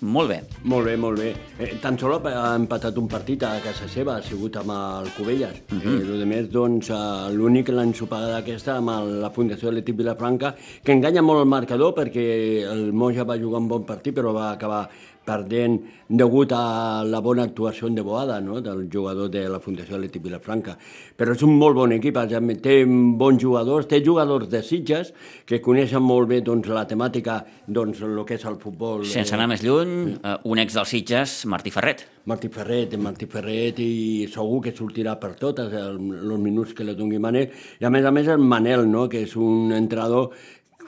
molt 0.00 0.30
bé. 0.30 0.38
Molt 0.64 0.86
bé, 0.88 0.94
molt 0.96 1.18
bé. 1.20 1.30
Eh, 1.60 1.74
tan 1.80 1.98
sol 2.00 2.14
ha 2.24 2.54
empatat 2.56 2.96
un 2.96 3.08
partit 3.08 3.42
a 3.44 3.50
casa 3.60 3.88
seva, 3.88 4.14
ha 4.16 4.22
sigut 4.24 4.56
amb 4.56 4.72
el 4.72 5.10
Covelles. 5.16 5.60
Uh 5.70 5.76
-huh. 5.76 6.00
eh, 6.00 6.22
el 6.22 6.26
més, 6.26 6.48
doncs, 6.48 6.88
eh, 6.88 7.32
l'únic 7.34 7.66
que 7.66 7.72
l'han 7.72 7.92
supagada 7.92 8.38
aquesta 8.38 8.76
amb 8.76 8.88
el, 8.88 9.20
la 9.20 9.30
Fundació 9.30 9.68
de 9.68 9.74
l'Etip 9.74 9.96
Vilafranca, 9.96 10.54
que 10.82 10.92
enganya 10.92 11.20
molt 11.20 11.40
el 11.40 11.46
marcador 11.46 11.94
perquè 11.94 12.64
el 12.70 12.92
Moja 12.92 13.24
va 13.24 13.36
jugar 13.36 13.60
un 13.60 13.68
bon 13.68 13.84
partit 13.84 14.14
però 14.14 14.32
va 14.32 14.52
acabar 14.52 14.88
perdent 15.30 15.78
degut 16.10 16.50
a 16.56 17.04
la 17.06 17.20
bona 17.22 17.46
actuació 17.46 17.88
de 17.94 18.02
Boada, 18.02 18.40
no? 18.42 18.60
del 18.60 18.88
jugador 18.92 19.30
de 19.30 19.46
la 19.48 19.60
Fundació 19.62 19.96
Atlètic 19.96 20.24
Vilafranca. 20.26 20.76
Però 21.16 21.36
és 21.36 21.44
un 21.46 21.54
molt 21.58 21.78
bon 21.78 21.94
equip, 21.94 22.18
té 22.62 22.80
bons 22.84 23.40
jugadors, 23.42 23.86
té 23.90 24.02
jugadors 24.04 24.50
de 24.50 24.62
Sitges 24.66 25.12
que 25.46 25.60
coneixen 25.62 26.02
molt 26.02 26.28
bé 26.30 26.40
doncs, 26.42 26.68
la 26.68 26.86
temàtica, 26.90 27.40
doncs, 27.66 28.02
el 28.02 28.24
que 28.26 28.38
és 28.40 28.46
el 28.48 28.58
futbol. 28.62 29.04
Sense 29.06 29.36
anar 29.36 29.48
més 29.52 29.62
lluny, 29.62 30.16
eh, 30.18 30.36
un 30.50 30.58
ex 30.58 30.74
dels 30.74 30.96
Sitges, 30.96 31.44
Martí 31.46 31.70
Ferret. 31.70 32.06
Martí 32.30 32.50
Ferret, 32.52 32.96
Martí 33.00 33.26
Ferret 33.30 33.78
i 33.80 34.28
segur 34.30 34.60
que 34.66 34.74
sortirà 34.76 35.16
per 35.18 35.32
totes 35.40 35.72
els 35.72 36.42
minuts 36.42 36.74
que 36.76 36.84
li 36.84 36.94
doni 36.94 37.18
Manel. 37.18 37.50
I 37.80 37.86
a 37.88 37.90
més 37.90 38.04
a 38.04 38.12
més 38.12 38.28
el 38.28 38.42
Manel, 38.42 38.84
no? 38.90 39.08
que 39.08 39.24
és 39.24 39.36
un 39.36 39.72
entrenador 39.72 40.34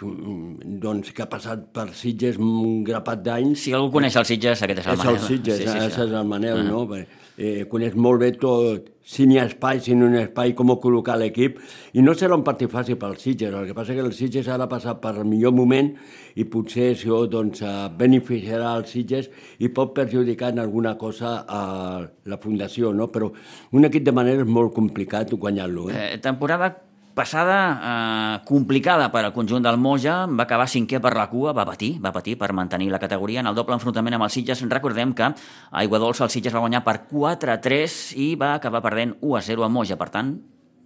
doncs, 0.03 1.13
que 1.15 1.25
ha 1.25 1.29
passat 1.31 1.69
per 1.75 1.89
Sitges 1.97 2.39
un 2.43 2.83
grapat 2.87 3.23
d'anys. 3.25 3.67
Si 3.67 3.75
algú 3.77 3.93
coneix 3.99 4.17
els 4.21 4.33
Sitges, 4.35 4.63
aquest 4.67 4.83
és 4.83 4.89
el 4.89 4.99
és 4.99 5.03
Manel. 5.03 5.19
És 5.19 5.23
el 5.23 5.29
Sitges, 5.29 5.61
sí, 5.61 5.69
sí, 5.69 5.79
sí. 5.79 5.87
és 5.91 5.99
el 6.03 6.27
Manel, 6.29 6.59
uh 6.59 6.65
-huh. 6.65 6.89
no? 6.91 7.21
Eh, 7.39 7.65
coneix 7.69 7.95
molt 7.95 8.21
bé 8.21 8.33
tot, 8.37 8.91
si 9.03 9.27
n'hi 9.27 9.39
ha 9.39 9.47
espai, 9.47 9.81
si 9.81 9.95
no 9.95 10.09
hi 10.11 10.19
ha 10.19 10.27
espai, 10.27 10.53
com 10.55 10.69
col·locar 10.69 11.17
l'equip, 11.19 11.59
i 11.95 12.03
no 12.03 12.13
serà 12.13 12.35
un 12.35 12.45
partit 12.45 12.71
fàcil 12.71 12.99
pel 13.01 13.17
Sitges, 13.17 13.55
el 13.55 13.67
que 13.67 13.75
passa 13.75 13.95
que 13.95 14.01
el 14.01 14.13
Sitges 14.13 14.49
ha 14.49 14.59
de 14.59 14.69
passar 14.69 15.01
per 15.01 15.17
el 15.17 15.25
millor 15.25 15.53
moment 15.53 15.95
i 16.37 16.45
potser 16.45 16.93
això 16.95 17.27
doncs, 17.27 17.63
eh, 17.63 17.89
beneficiarà 17.99 18.77
els 18.77 18.91
Sitges 18.91 19.31
i 19.59 19.69
pot 19.69 19.95
perjudicar 19.95 20.53
en 20.53 20.59
alguna 20.59 20.97
cosa 20.99 21.45
a 21.49 22.07
la 22.25 22.39
fundació, 22.39 22.93
no? 22.93 23.09
però 23.09 23.33
un 23.73 23.85
equip 23.85 24.05
de 24.05 24.13
manera 24.13 24.43
és 24.43 24.49
molt 24.49 24.73
complicat 24.75 25.33
guanyar-lo. 25.33 25.91
Eh? 25.91 26.15
Eh, 26.15 26.19
temporada 26.19 26.92
passada 27.15 27.57
eh, 27.73 28.45
complicada 28.49 29.11
per 29.13 29.25
al 29.25 29.33
conjunt 29.33 29.65
del 29.65 29.79
Moja, 29.79 30.23
va 30.27 30.47
acabar 30.47 30.69
cinquè 30.71 31.01
per 31.03 31.15
la 31.19 31.29
cua, 31.31 31.53
va 31.57 31.67
patir, 31.69 31.97
va 32.03 32.13
patir 32.15 32.37
per 32.41 32.53
mantenir 32.57 32.91
la 32.93 33.01
categoria 33.03 33.41
en 33.41 33.51
el 33.51 33.59
doble 33.59 33.77
enfrontament 33.77 34.17
amb 34.17 34.29
els 34.29 34.39
Sitges. 34.39 34.65
Recordem 34.73 35.13
que 35.17 35.29
a 35.29 35.35
Aigua 35.83 36.01
Dolça 36.03 36.25
el 36.27 36.33
Sitges 36.33 36.55
va 36.55 36.65
guanyar 36.65 36.85
per 36.87 37.03
4-3 37.11 38.01
i 38.17 38.33
va 38.41 38.55
acabar 38.57 38.83
perdent 38.85 39.17
1-0 39.21 39.65
a 39.65 39.71
Moja, 39.73 40.01
per 40.01 40.11
tant, 40.15 40.35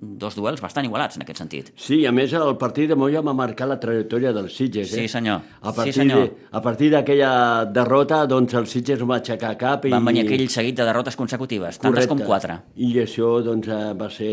dos 0.00 0.34
duels 0.36 0.60
bastant 0.60 0.84
igualats 0.84 1.16
en 1.16 1.24
aquest 1.24 1.40
sentit. 1.40 1.70
Sí, 1.80 2.02
a 2.06 2.12
més 2.12 2.32
el 2.36 2.56
partit 2.60 2.90
de 2.90 2.96
Moya 2.98 3.22
va 3.24 3.32
marcar 3.36 3.68
la 3.70 3.78
trajectòria 3.80 4.32
dels 4.36 4.52
Sitges. 4.52 4.92
Eh? 4.92 5.06
Sí, 5.06 5.08
senyor. 5.08 5.40
A 5.62 5.72
partir, 5.72 5.94
sí, 5.94 6.00
senyor. 6.02 6.26
De, 6.26 6.48
a 6.52 6.62
partir 6.62 6.90
d'aquella 6.92 7.30
derrota, 7.72 8.20
doncs 8.28 8.54
el 8.60 8.68
Sitges 8.68 9.00
va 9.08 9.18
aixecar 9.22 9.54
cap 9.56 9.86
i... 9.88 9.94
Van 9.94 10.04
venir 10.04 10.26
aquell 10.26 10.44
seguit 10.52 10.76
de 10.76 10.84
derrotes 10.84 11.16
consecutives, 11.16 11.80
tantes 11.80 12.04
Correcte. 12.04 12.12
com 12.12 12.20
quatre. 12.28 12.58
I 12.76 12.92
això 13.06 13.32
doncs, 13.44 13.70
eh, 13.72 13.94
va 13.96 14.10
ser... 14.12 14.30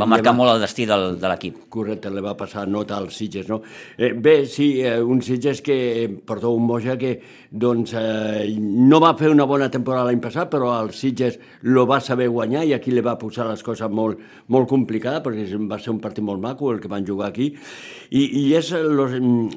Va 0.00 0.08
marcar 0.08 0.32
va... 0.32 0.38
molt 0.40 0.54
el 0.54 0.64
destí 0.64 0.88
del, 0.88 1.18
de 1.20 1.32
l'equip. 1.34 1.60
Correcte, 1.76 2.12
li 2.14 2.24
va 2.24 2.32
passar 2.40 2.64
nota 2.66 2.96
als 2.96 3.20
Sitges, 3.20 3.48
no? 3.52 3.60
Eh, 3.98 4.14
bé, 4.16 4.38
sí, 4.48 4.70
eh, 4.80 4.96
un 5.02 5.20
Sitges 5.22 5.60
que, 5.64 5.76
perdó, 6.24 6.54
un 6.56 6.64
Moja 6.64 6.96
que 6.96 7.18
doncs 7.54 7.92
eh, 7.94 8.48
no 8.58 8.98
va 9.04 9.12
fer 9.20 9.28
una 9.30 9.44
bona 9.46 9.68
temporada 9.70 10.08
l'any 10.08 10.24
passat, 10.24 10.48
però 10.50 10.72
el 10.80 10.94
Sitges 10.96 11.36
lo 11.68 11.84
va 11.86 12.00
saber 12.00 12.32
guanyar 12.32 12.64
i 12.64 12.72
aquí 12.74 12.90
li 12.90 13.04
va 13.04 13.18
posar 13.20 13.46
les 13.46 13.62
coses 13.62 13.92
molt, 13.92 14.18
molt 14.48 14.66
complicades 14.70 14.93
complicada 14.94 15.22
perquè 15.22 15.58
va 15.68 15.78
ser 15.78 15.90
un 15.92 16.00
partit 16.00 16.24
molt 16.24 16.40
maco 16.40 16.70
el 16.72 16.80
que 16.80 16.88
van 16.88 17.04
jugar 17.06 17.28
aquí 17.28 17.54
i, 18.10 18.22
i 18.22 18.54
és, 18.54 18.70
los, 18.72 19.12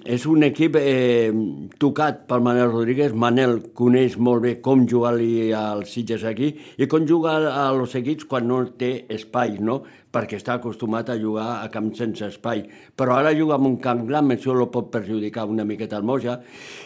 és 0.05 0.25
un 0.25 0.43
equip 0.43 0.77
eh, 0.79 1.31
tocat 1.77 2.25
pel 2.27 2.41
Manel 2.41 2.71
Rodríguez 2.71 3.13
Manel 3.13 3.71
coneix 3.73 4.17
molt 4.17 4.43
bé 4.43 4.55
com 4.61 4.87
jugar-li 4.87 5.51
als 5.53 5.93
Sitges 5.93 6.25
aquí 6.25 6.55
i 6.77 6.87
com 6.87 7.05
jugar 7.07 7.43
a 7.51 7.69
los 7.71 7.93
equips 7.95 8.25
quan 8.25 8.47
no 8.47 8.63
té 8.77 9.05
espai, 9.09 9.59
no? 9.59 9.83
perquè 10.17 10.39
està 10.39 10.55
acostumat 10.57 11.11
a 11.11 11.17
jugar 11.19 11.59
a 11.59 11.67
camp 11.69 11.91
sense 11.93 12.25
espai. 12.25 12.63
Però 12.97 13.19
ara 13.19 13.35
juga 13.37 13.59
en 13.59 13.67
un 13.67 13.75
camp 13.77 14.05
gran, 14.07 14.31
això 14.33 14.55
lo 14.55 14.69
pot 14.73 14.87
perjudicar 14.89 15.45
una 15.45 15.65
miqueta 15.67 15.99
al 15.99 16.07
Moja, 16.07 16.39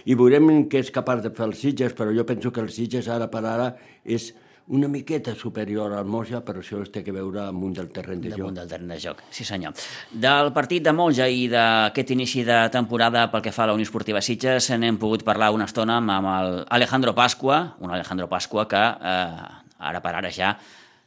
i 0.03 0.17
veurem 0.19 0.65
què 0.67 0.81
és 0.81 0.91
capaç 0.91 1.21
de 1.23 1.31
fer 1.37 1.45
els 1.47 1.61
Sitges, 1.61 1.93
però 1.95 2.11
jo 2.11 2.25
penso 2.27 2.51
que 2.51 2.59
els 2.65 2.75
Sitges 2.75 3.07
ara 3.07 3.29
per 3.31 3.45
ara 3.45 3.69
és 4.03 4.33
una 4.71 4.87
miqueta 4.87 5.33
superior 5.35 5.91
al 5.93 6.05
Moja, 6.05 6.39
però 6.47 6.61
això 6.63 6.79
es 6.81 6.91
té 6.91 7.03
que 7.03 7.11
veure 7.11 7.41
amunt 7.43 7.73
del 7.75 7.89
terreny 7.91 8.21
de 8.23 8.29
joc. 8.31 8.39
Damunt 8.39 8.59
del 8.61 8.69
terreny 8.71 8.93
de 8.93 8.99
joc, 9.03 9.23
sí 9.35 9.43
senyor. 9.43 9.75
Del 10.25 10.51
partit 10.55 10.85
de 10.85 10.93
Moja 10.95 11.27
i 11.27 11.49
d'aquest 11.51 12.13
inici 12.15 12.45
de 12.47 12.59
temporada 12.71 13.25
pel 13.33 13.43
que 13.43 13.51
fa 13.51 13.65
a 13.65 13.71
la 13.71 13.75
Unió 13.75 13.87
Esportiva 13.87 14.21
Sitges, 14.23 14.69
n'hem 14.79 14.99
pogut 15.01 15.25
parlar 15.27 15.49
una 15.51 15.67
estona 15.67 15.97
amb 15.99 16.29
el 16.31 16.61
Alejandro 16.77 17.13
Pasqua, 17.17 17.57
un 17.83 17.91
Alejandro 17.91 18.29
Pasqua 18.31 18.67
que 18.71 18.79
eh, 18.79 19.49
ara 19.91 19.99
per 19.99 20.15
ara 20.15 20.31
ja 20.31 20.53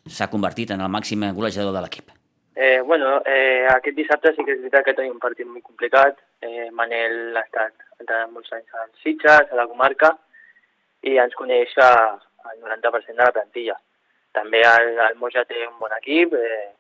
s'ha 0.05 0.29
convertit 0.29 0.75
en 0.75 0.85
el 0.85 0.93
màxim 0.93 1.25
golejador 1.33 1.73
de 1.73 1.81
l'equip. 1.87 2.13
Eh, 2.55 2.83
bueno, 2.85 3.17
eh, 3.25 3.65
aquest 3.73 3.97
dissabte 3.97 4.35
sí 4.37 4.45
que 4.45 4.53
és 4.55 4.61
veritat 4.61 4.85
que 4.85 4.95
tenim 4.95 5.17
un 5.17 5.25
partit 5.25 5.49
molt 5.49 5.65
complicat. 5.65 6.21
Eh, 6.45 6.69
Manel 6.71 7.33
ha 7.33 7.47
estat 7.49 7.73
entrant 7.99 8.31
molts 8.37 8.53
anys 8.53 8.77
a 8.77 8.85
Sitges, 9.01 9.49
a 9.51 9.57
la 9.57 9.67
comarca, 9.67 10.13
i 11.03 11.17
ens 11.19 11.35
coneix 11.41 11.73
a, 11.81 11.91
el 12.55 12.63
90% 12.63 13.19
de 13.19 13.25
la 13.25 13.35
plantilla. 13.35 13.77
També 14.35 14.63
el, 14.67 14.95
el 15.09 15.21
Moja 15.21 15.45
té 15.47 15.67
un 15.67 15.77
bon 15.79 15.93
equip, 15.99 16.35
eh, 16.39 16.73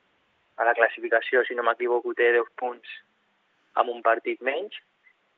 a 0.56 0.64
la 0.64 0.74
classificació, 0.74 1.42
si 1.44 1.54
no 1.54 1.66
m'equivoco, 1.66 2.14
té 2.14 2.30
10 2.34 2.50
punts 2.58 2.98
amb 3.80 3.90
un 3.90 4.02
partit 4.02 4.42
menys, 4.46 4.76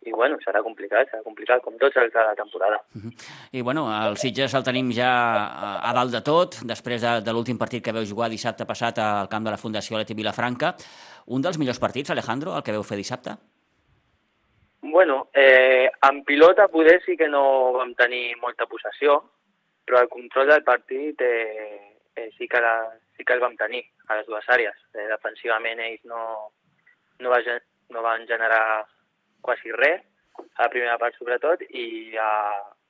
i 0.07 0.13
bueno, 0.13 0.37
serà 0.45 0.61
complicat, 0.63 1.09
serà 1.11 1.25
complicat, 1.25 1.63
com 1.65 1.79
tots 1.81 1.97
els 1.99 2.13
de 2.15 2.23
la 2.23 2.35
temporada. 2.39 2.79
Uh 2.95 3.01
-huh. 3.01 3.13
I 3.53 3.63
bueno, 3.63 3.89
el 4.09 4.17
Sitges 4.17 4.55
el 4.55 4.63
tenim 4.63 4.93
ja 4.93 5.11
a, 5.11 5.91
a 5.91 5.93
dalt 5.93 6.13
de 6.13 6.23
tot, 6.23 6.61
després 6.65 7.01
de, 7.03 7.21
de 7.23 7.33
l'últim 7.33 7.59
partit 7.59 7.83
que 7.83 7.93
veu 7.93 8.05
jugar 8.05 8.29
dissabte 8.29 8.67
passat 8.67 8.99
al 8.99 9.29
camp 9.29 9.45
de 9.45 9.51
la 9.51 9.57
Fundació 9.57 9.99
Leti 9.99 10.15
Vilafranca. 10.15 10.77
Un 11.27 11.43
dels 11.43 11.59
millors 11.59 11.81
partits, 11.81 12.11
Alejandro, 12.11 12.57
el 12.57 12.63
que 12.63 12.73
veu 12.73 12.83
fer 12.83 12.97
dissabte? 12.97 13.31
Bueno, 14.83 15.29
eh, 15.35 15.91
en 16.09 16.25
pilota 16.25 16.69
poder 16.69 17.03
sí 17.05 17.17
que 17.17 17.29
no 17.29 17.73
vam 17.73 17.95
tenir 17.95 18.37
molta 18.37 18.67
possessió, 18.67 19.25
però 19.87 20.03
el 20.03 20.11
control 20.11 20.51
del 20.51 20.65
partit 20.67 21.23
eh, 21.23 21.97
eh, 22.17 22.31
sí, 22.37 22.49
que 22.49 22.61
la, 22.61 22.75
sí 23.17 23.25
que 23.25 23.37
el 23.37 23.41
vam 23.41 23.57
tenir 23.57 23.85
a 24.09 24.19
les 24.19 24.27
dues 24.27 24.49
àrees. 24.51 24.79
Eh, 24.95 25.07
defensivament 25.13 25.81
ells 25.85 26.05
no, 26.11 26.23
no, 27.23 27.33
va, 27.33 27.41
no 27.95 28.03
van 28.03 28.27
generar 28.27 28.85
quasi 29.47 29.73
res, 29.73 30.03
a 30.37 30.67
la 30.67 30.73
primera 30.73 30.99
part 30.99 31.17
sobretot, 31.17 31.63
i 31.71 32.17
a, 32.21 32.31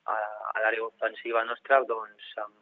a, 0.09 0.15
a 0.53 0.63
l'àrea 0.63 0.87
ofensiva 0.89 1.45
nostra 1.45 1.83
doncs, 1.85 2.33
amb 2.43 2.55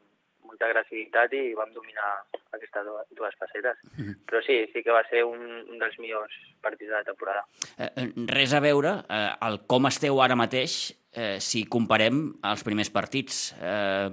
molta 0.56 0.72
agressivitat 0.72 1.34
i 1.36 1.54
vam 1.54 1.72
dominar 1.76 2.12
aquestes 2.56 2.88
dues 3.12 3.36
facetes. 3.38 3.78
Mm 3.98 4.04
-hmm. 4.04 4.16
Però 4.26 4.42
sí, 4.42 4.70
sí 4.72 4.84
que 4.84 4.92
va 4.92 5.04
ser 5.10 5.24
un, 5.24 5.42
un 5.70 5.78
dels 5.80 5.98
millors 6.00 6.34
partits 6.62 6.90
de 6.90 6.96
la 6.96 7.04
temporada. 7.04 7.44
Eh, 7.78 7.92
eh 7.96 8.12
res 8.28 8.54
a 8.54 8.62
veure 8.62 9.04
eh, 9.10 9.32
el 9.48 9.60
com 9.68 9.86
esteu 9.86 10.22
ara 10.22 10.36
mateix 10.36 10.96
eh, 11.14 11.40
si 11.40 11.66
comparem 11.66 12.34
els 12.44 12.64
primers 12.64 12.90
partits. 12.90 13.56
Eh, 13.62 14.10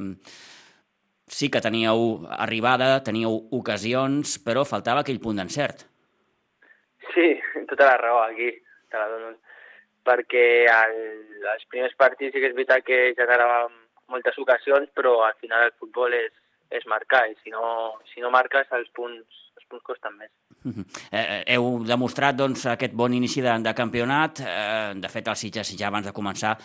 sí 1.27 1.49
que 1.49 1.61
teníeu 1.61 2.27
arribada, 2.29 3.03
teníeu 3.03 3.49
ocasions, 3.51 4.39
però 4.45 4.65
faltava 4.65 5.01
aquell 5.01 5.21
punt 5.21 5.37
d'encert. 5.37 5.87
Sí, 7.15 7.41
tota 7.71 7.87
la 7.87 7.97
raó 7.97 8.23
aquí, 8.23 8.51
te 8.91 8.99
la 8.99 9.09
dono. 9.09 9.37
Perquè 10.05 10.67
el, 10.67 10.97
els 11.55 11.65
primers 11.71 11.95
partits 11.95 12.35
sí 12.35 12.41
que 12.41 12.49
és 12.49 12.55
veritat 12.55 12.83
que 12.85 13.15
generàvem 13.15 13.82
moltes 14.13 14.39
ocasions, 14.39 14.93
però 14.97 15.19
al 15.27 15.35
final 15.41 15.67
el 15.67 15.75
futbol 15.81 16.15
és, 16.17 16.33
és 16.71 16.87
marcar, 16.91 17.25
i 17.31 17.37
si 17.43 17.53
no, 17.55 17.65
si 18.13 18.25
no 18.25 18.31
marques 18.35 18.71
els 18.79 18.89
punts, 18.97 19.43
els 19.59 19.69
punts 19.69 19.85
costen 19.89 20.17
més. 20.21 20.31
Uh 20.63 20.73
-huh. 20.73 20.87
eh, 21.11 21.43
heu 21.57 21.83
demostrat 21.85 22.37
doncs, 22.37 22.67
aquest 22.67 22.95
bon 22.95 23.13
inici 23.13 23.41
de, 23.43 23.59
de 23.59 23.75
campionat. 23.75 24.41
Eh, 24.41 24.93
de 24.95 25.09
fet, 25.09 25.29
els 25.29 25.39
Sitges 25.39 25.77
ja 25.79 25.89
abans 25.89 26.07
de 26.07 26.13
començar 26.13 26.57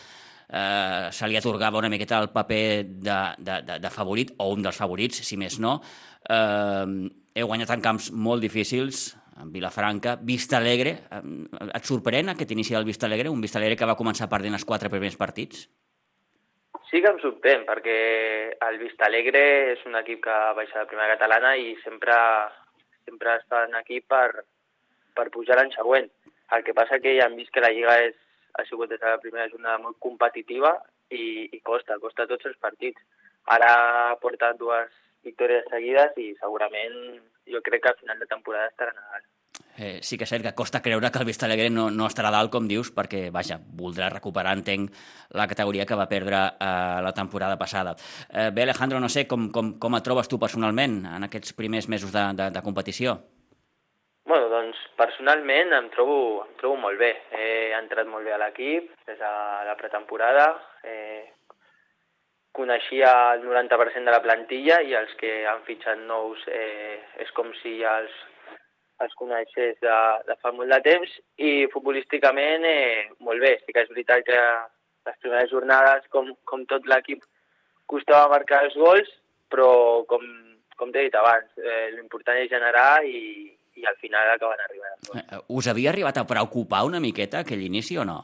eh, 0.50 1.10
se 1.12 1.27
li 1.27 1.38
atorgava 1.38 1.80
una 1.80 1.89
miqueta 1.89 2.20
el 2.20 2.30
paper 2.30 2.86
de, 2.86 3.20
de, 3.38 3.62
de, 3.62 3.80
de 3.80 3.89
favorit, 3.89 4.34
o 4.38 4.51
un 4.54 4.62
dels 4.62 4.77
favorits, 4.77 5.24
si 5.27 5.38
més 5.38 5.60
no. 5.60 5.82
Eh, 6.30 7.10
heu 7.36 7.48
guanyat 7.48 7.70
en 7.75 7.82
camps 7.82 8.12
molt 8.12 8.42
difícils, 8.42 9.18
en 9.38 9.51
Vilafranca, 9.51 10.16
Vista 10.22 10.58
Alegre. 10.58 10.98
Eh, 11.12 11.70
et 11.74 11.86
sorprèn 11.86 12.30
aquest 12.34 12.51
inici 12.51 12.74
del 12.74 12.86
Vista 12.86 13.06
Alegre? 13.06 13.30
Un 13.30 13.42
Vista 13.42 13.60
Alegre 13.60 13.77
que 13.77 13.89
va 13.89 14.00
començar 14.00 14.30
perdent 14.30 14.58
els 14.58 14.66
quatre 14.66 14.89
primers 14.89 15.18
partits? 15.20 15.68
Sí 16.88 17.01
que 17.03 17.10
em 17.12 17.17
sorprèn, 17.20 17.65
perquè 17.67 17.96
el 18.63 18.77
Vista 18.79 19.08
Alegre 19.10 19.41
és 19.74 19.82
un 19.89 19.98
equip 20.00 20.22
que 20.24 20.36
baixa 20.56 20.79
de 20.79 20.89
primera 20.91 21.17
catalana 21.17 21.56
i 21.60 21.74
sempre, 21.82 22.15
sempre 23.03 23.34
està 23.41 23.65
en 23.67 23.75
equip 23.82 24.08
per, 24.13 24.46
per 25.17 25.27
pujar 25.34 25.58
l'any 25.60 25.74
següent. 25.75 26.08
El 26.56 26.63
que 26.63 26.75
passa 26.77 27.01
que 27.03 27.17
ja 27.17 27.27
hem 27.27 27.36
vist 27.36 27.51
que 27.51 27.63
la 27.65 27.74
Lliga 27.75 27.98
és, 28.06 28.15
ha 28.56 28.63
sigut 28.70 28.89
des 28.89 29.01
de 29.03 29.12
la 29.12 29.20
primera 29.20 29.50
jornada 29.51 29.84
molt 29.84 30.00
competitiva 30.00 30.77
i, 31.12 31.50
i 31.51 31.60
costa, 31.60 32.00
costa 32.00 32.27
tots 32.32 32.48
els 32.48 32.60
partits. 32.63 33.03
Ara 33.58 33.74
ha 34.12 34.20
portat 34.24 34.56
dues 34.62 34.94
victòries 35.27 35.67
seguides 35.74 36.15
i 36.24 36.34
segurament 36.39 37.01
jo 37.51 37.63
crec 37.67 37.84
que 37.84 37.91
al 37.91 38.00
final 38.00 38.24
de 38.24 38.32
temporada 38.32 38.72
estaran 38.72 39.03
a 39.03 39.10
dalt 39.12 39.27
eh, 39.77 40.00
sí 40.01 40.17
que 40.17 40.25
és 40.25 40.34
cert 40.34 40.43
que 40.46 40.55
costa 40.57 40.81
creure 40.81 41.12
que 41.12 41.22
el 41.22 41.29
Vista 41.29 41.46
Alegre 41.46 41.69
no, 41.69 41.88
no 41.93 42.10
estarà 42.10 42.31
dalt, 42.34 42.51
com 42.51 42.67
dius, 42.67 42.91
perquè, 42.96 43.27
vaja, 43.34 43.60
voldrà 43.79 44.10
recuperar, 44.13 44.57
entenc, 44.57 44.91
la 45.38 45.48
categoria 45.48 45.86
que 45.86 45.98
va 46.00 46.10
perdre 46.10 46.43
eh, 46.57 47.00
la 47.05 47.13
temporada 47.13 47.57
passada. 47.57 47.96
Eh, 48.29 48.50
bé, 48.51 48.65
Alejandro, 48.65 49.00
no 49.00 49.10
sé, 49.10 49.27
com, 49.27 49.50
com, 49.53 49.75
com 49.79 49.98
et 49.98 50.05
trobes 50.05 50.27
tu 50.27 50.39
personalment 50.41 51.03
en 51.15 51.29
aquests 51.29 51.53
primers 51.57 51.88
mesos 51.88 52.12
de, 52.12 52.27
de, 52.38 52.51
de 52.55 52.65
competició? 52.65 53.19
Bueno, 54.27 54.50
doncs 54.51 54.79
personalment 55.00 55.72
em 55.77 55.88
trobo, 55.93 56.43
em 56.43 56.55
trobo 56.60 56.75
molt 56.81 57.00
bé. 57.00 57.13
He 57.31 57.72
entrat 57.77 58.10
molt 58.12 58.27
bé 58.27 58.34
a 58.36 58.41
l'equip 58.41 58.89
des 59.07 59.19
de 59.22 59.34
la 59.69 59.75
pretemporada. 59.79 60.50
Eh, 60.84 61.24
coneixia 62.57 63.12
el 63.36 63.46
90% 63.46 64.03
de 64.03 64.15
la 64.15 64.24
plantilla 64.25 64.81
i 64.81 64.96
els 64.98 65.13
que 65.22 65.46
han 65.48 65.62
fitxat 65.67 66.01
nous 66.10 66.41
eh, 66.50 66.98
és 67.24 67.31
com 67.38 67.53
si 67.62 67.77
els 67.86 68.12
els 69.04 69.13
coneixés 69.20 69.77
de, 69.84 69.98
de 70.27 70.36
fa 70.42 70.51
molt 70.56 70.74
de 70.74 70.80
temps 70.86 71.13
i 71.38 71.68
futbolísticament 71.74 72.66
eh, 72.66 73.08
molt 73.25 73.44
bé. 73.44 73.58
Sí 73.63 73.74
que 73.75 73.86
és 73.86 73.92
veritat 73.94 74.25
que 74.27 74.39
les 75.08 75.20
primeres 75.22 75.51
jornades, 75.51 76.08
com, 76.13 76.34
com 76.50 76.66
tot 76.70 76.88
l'equip, 76.89 77.24
costava 77.88 78.34
marcar 78.34 78.63
els 78.66 78.75
gols, 78.80 79.12
però 79.51 79.70
com, 80.10 80.24
com 80.80 80.92
t'he 80.92 81.06
dit 81.08 81.16
abans, 81.16 81.51
eh, 81.62 81.92
l'important 81.96 82.39
és 82.42 82.50
generar 82.51 83.04
i, 83.08 83.54
i 83.77 83.86
al 83.88 84.00
final 84.01 84.34
acaben 84.34 84.66
arribant. 84.66 85.13
Eh, 85.13 85.44
us 85.60 85.70
havia 85.72 85.94
arribat 85.94 86.20
a 86.20 86.25
preocupar 86.27 86.84
una 86.89 87.04
miqueta 87.04 87.46
aquell 87.46 87.63
inici 87.68 87.98
o 87.98 88.06
no? 88.08 88.20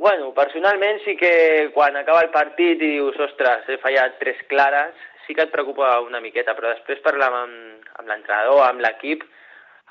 Bueno, 0.00 0.30
personalment 0.32 1.02
sí 1.04 1.12
que 1.20 1.70
quan 1.74 1.96
acaba 2.00 2.22
el 2.24 2.30
partit 2.32 2.80
i 2.80 2.94
dius, 2.96 3.18
ostres, 3.20 3.66
he 3.68 3.76
fallat 3.82 4.16
tres 4.22 4.40
clares, 4.48 4.96
sí 5.26 5.36
que 5.36 5.44
et 5.44 5.52
preocupa 5.52 5.98
una 6.00 6.22
miqueta, 6.24 6.54
però 6.56 6.72
després 6.72 7.02
parlar 7.04 7.28
amb, 7.36 7.84
amb 8.00 8.08
l'entrenador, 8.08 8.62
amb 8.64 8.80
l'equip, 8.80 9.26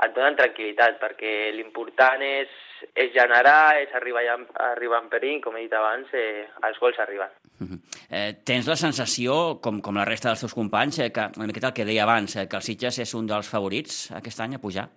et 0.06 0.16
donen 0.16 0.38
tranquil·litat, 0.40 1.00
perquè 1.02 1.32
l'important 1.56 2.22
és, 2.24 2.52
és 2.94 3.12
generar, 3.16 3.76
és 3.82 3.92
arribar, 3.98 4.24
arribar 4.70 5.02
en 5.04 5.10
perill, 5.12 5.42
com 5.44 5.58
he 5.58 5.66
dit 5.66 5.76
abans, 5.76 6.12
eh, 6.16 6.48
els 6.68 6.80
gols 6.80 7.00
arriben. 7.04 7.32
Uh 7.60 7.68
-huh. 7.68 7.80
eh, 8.10 8.34
tens 8.46 8.68
la 8.68 8.76
sensació, 8.76 9.60
com, 9.62 9.82
com 9.82 9.96
la 9.96 10.06
resta 10.06 10.30
dels 10.30 10.40
teus 10.40 10.54
companys, 10.54 11.00
eh, 11.00 11.12
que 11.12 11.28
una 11.38 11.48
miqueta 11.48 11.68
el 11.68 11.74
que 11.74 11.86
deia 11.86 12.04
abans, 12.04 12.36
eh, 12.36 12.48
que 12.48 12.56
el 12.56 12.62
Sitges 12.64 13.00
és 13.00 13.14
un 13.14 13.28
dels 13.28 13.50
favorits 13.50 14.12
aquest 14.12 14.40
any 14.40 14.56
a 14.56 14.60
pujar? 14.60 14.88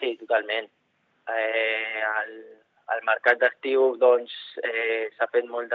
Sí, 0.00 0.16
totalment. 0.16 0.68
Eh, 1.28 2.02
el, 2.20 2.32
el 2.94 3.02
mercat 3.04 3.38
d'estiu 3.38 3.96
doncs, 3.96 4.32
eh, 4.62 5.10
s'ha 5.16 5.26
fet 5.26 5.44
molt 5.44 5.68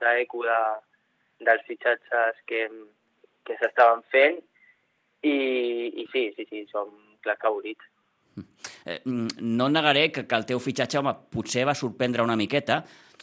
d'eco 0.00 0.42
de, 0.42 0.48
de, 0.48 1.44
dels 1.46 1.62
fitxatges 1.66 2.34
que, 2.46 2.68
que 3.44 3.56
s'estaven 3.58 4.02
fent 4.10 4.38
i, 5.22 5.36
i 6.02 6.06
sí, 6.12 6.32
sí, 6.36 6.46
sí, 6.50 6.66
som 6.70 6.90
clar 7.24 7.38
favorit. 7.42 7.82
Eh, 8.84 9.00
no 9.04 9.68
negaré 9.68 10.10
que, 10.10 10.26
que 10.26 10.36
el 10.36 10.46
teu 10.48 10.60
fitxatge, 10.62 11.00
home, 11.00 11.14
potser 11.32 11.66
va 11.68 11.76
sorprendre 11.78 12.24
una 12.24 12.36
miqueta, 12.38 12.82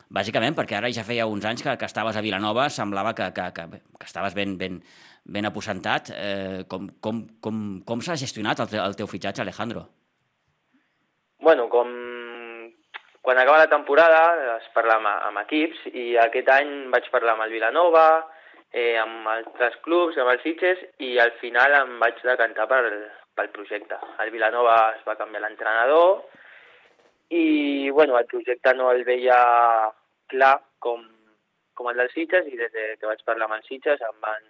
bàsicament 0.09 0.55
perquè 0.57 0.77
ara 0.77 0.91
ja 0.93 1.05
feia 1.05 1.27
uns 1.29 1.45
anys 1.45 1.63
que, 1.65 1.75
que 1.77 1.89
estaves 1.89 2.17
a 2.17 2.23
Vilanova, 2.25 2.69
semblava 2.73 3.13
que, 3.17 3.29
que, 3.35 3.49
que, 3.55 3.81
que 3.99 4.07
estaves 4.07 4.35
ben, 4.37 4.57
ben, 4.57 4.79
ben 5.25 5.49
aposentat. 5.49 6.13
Eh, 6.15 6.63
com 6.69 6.89
com, 7.01 7.25
com, 7.41 7.63
com 7.85 8.01
s'ha 8.05 8.17
gestionat 8.19 8.63
el, 8.65 8.75
el 8.81 8.97
teu 8.99 9.09
fitxatge, 9.09 9.43
Alejandro? 9.43 9.87
Bueno, 11.39 11.69
com 11.71 11.91
quan 13.21 13.37
acaba 13.37 13.59
la 13.59 13.69
temporada 13.69 14.57
es 14.57 14.67
parla 14.73 14.95
amb, 14.97 15.07
amb 15.11 15.41
equips 15.43 15.89
i 15.91 16.15
aquest 16.17 16.47
any 16.49 16.69
vaig 16.93 17.09
parlar 17.13 17.35
amb 17.35 17.45
el 17.45 17.51
Vilanova, 17.53 18.05
eh, 18.71 18.95
amb 18.97 19.27
altres 19.27 19.75
clubs, 19.85 20.17
amb 20.17 20.31
els 20.33 20.41
Sitges 20.45 20.81
i 21.03 21.17
al 21.19 21.35
final 21.41 21.75
em 21.81 21.97
vaig 22.01 22.21
decantar 22.25 22.65
per, 22.71 22.83
pel 23.35 23.49
projecte. 23.55 23.97
El 24.23 24.31
Vilanova 24.31 24.75
es 24.97 25.05
va 25.07 25.17
canviar 25.19 25.43
l'entrenador 25.43 26.23
i 27.29 27.89
bueno, 27.89 28.17
el 28.17 28.25
projecte 28.25 28.73
no 28.73 28.89
el 28.91 29.03
veia 29.05 29.37
clar 30.29 30.55
com, 30.79 31.03
com 31.77 31.89
el 31.91 31.99
dels 32.01 32.15
Sitges 32.17 32.47
i 32.49 32.57
des 32.57 32.73
que 32.73 33.07
vaig 33.07 33.21
parlar 33.25 33.47
amb 33.47 33.59
els 33.59 33.67
Sitges 33.69 34.01
em 34.05 34.17
van, 34.23 34.47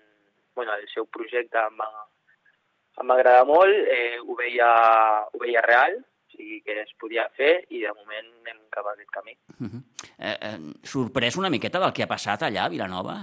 bueno, 0.55 0.75
el 0.75 0.87
seu 0.93 1.07
projecte 1.11 1.59
em 1.61 1.75
va, 1.79 1.89
em 3.01 3.11
va 3.11 3.17
agradar 3.17 3.47
molt, 3.47 3.75
eh, 3.95 4.19
ho, 4.19 4.35
veia, 4.39 4.69
ho 5.27 5.41
veia 5.41 5.63
real, 5.65 5.99
o 5.99 6.35
sigui 6.35 6.61
que 6.65 6.79
es 6.83 6.93
podia 7.01 7.27
fer 7.35 7.65
i 7.69 7.83
de 7.83 7.91
moment 7.95 8.31
anem 8.43 8.63
cap 8.71 8.87
a 8.87 8.93
aquest 8.95 9.11
camí. 9.11 9.35
Uh 9.59 9.67
-huh. 9.67 9.81
eh, 10.17 10.37
eh, 10.47 10.59
sorprès 10.83 11.37
una 11.37 11.49
miqueta 11.49 11.79
del 11.79 11.93
que 11.93 12.03
ha 12.03 12.13
passat 12.15 12.41
allà 12.43 12.65
a 12.65 12.69
Vilanova? 12.75 13.17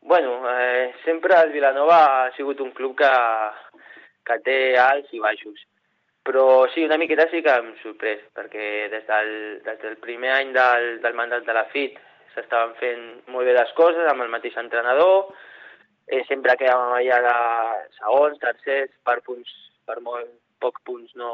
Bueno, 0.00 0.42
eh, 0.50 0.94
sempre 1.04 1.40
el 1.40 1.52
Vilanova 1.52 2.26
ha 2.26 2.32
sigut 2.36 2.60
un 2.60 2.72
club 2.72 2.96
que, 2.96 3.10
que 4.26 4.38
té 4.46 4.58
alts 4.78 5.12
i 5.12 5.20
baixos. 5.22 5.60
Però 6.22 6.68
sí, 6.70 6.84
una 6.86 6.98
miqueta 7.00 7.26
sí 7.32 7.42
que 7.42 7.54
em 7.58 7.72
sorprès, 7.82 8.20
perquè 8.36 8.88
des 8.92 9.06
del, 9.08 9.32
des 9.64 9.80
del 9.82 9.96
primer 10.02 10.30
any 10.36 10.52
del, 10.54 11.00
del 11.02 11.16
mandat 11.18 11.48
de 11.48 11.56
la 11.56 11.66
FIT 11.72 11.98
s'estaven 12.34 12.76
fent 12.78 13.02
molt 13.34 13.48
bé 13.48 13.56
les 13.56 13.72
coses 13.78 14.06
amb 14.08 14.22
el 14.24 14.30
mateix 14.32 14.54
entrenador, 14.60 15.32
eh, 16.06 16.22
sempre 16.28 16.56
quedàvem 16.60 16.94
allà 17.00 17.18
de 17.26 17.34
segons, 17.98 18.38
tercers, 18.44 18.94
per 19.04 19.18
punts, 19.26 19.50
per 19.88 19.98
molt 20.04 20.30
poc 20.62 20.78
punts 20.86 21.10
no, 21.18 21.32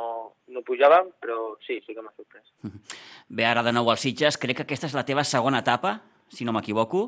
no 0.48 0.64
pujàvem, 0.64 1.12
però 1.20 1.52
sí, 1.66 1.82
sí 1.84 1.94
que 1.94 2.00
m'ha 2.00 2.14
sorprès. 2.16 2.48
Bé, 3.36 3.44
ara 3.44 3.64
de 3.66 3.74
nou 3.76 3.90
als 3.92 4.06
Sitges, 4.06 4.40
crec 4.40 4.62
que 4.62 4.68
aquesta 4.68 4.88
és 4.88 4.96
la 4.96 5.04
teva 5.04 5.26
segona 5.28 5.60
etapa, 5.64 5.98
si 6.32 6.48
no 6.48 6.54
m'equivoco. 6.56 7.04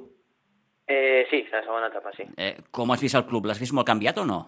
Eh, 0.90 1.24
sí, 1.30 1.46
la 1.52 1.62
segona 1.64 1.88
etapa, 1.88 2.12
sí. 2.16 2.26
Eh, 2.36 2.56
com 2.74 2.92
has 2.92 3.00
vist 3.00 3.16
el 3.16 3.24
club? 3.30 3.48
L'has 3.48 3.60
vist 3.62 3.72
molt 3.76 3.88
canviat 3.88 4.20
o 4.20 4.26
no? 4.28 4.40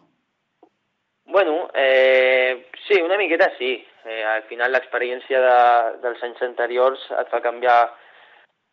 Bueno, 1.33 1.71
eh, 1.73 2.67
sí, 2.87 3.01
una 3.01 3.17
miqueta 3.17 3.51
sí. 3.57 3.83
Eh, 4.05 4.23
al 4.23 4.43
final 4.51 4.75
l'experiència 4.75 5.39
de, 5.41 5.59
dels 6.03 6.25
anys 6.27 6.43
anteriors 6.45 7.05
et 7.23 7.31
fa 7.33 7.41
canviar 7.41 7.77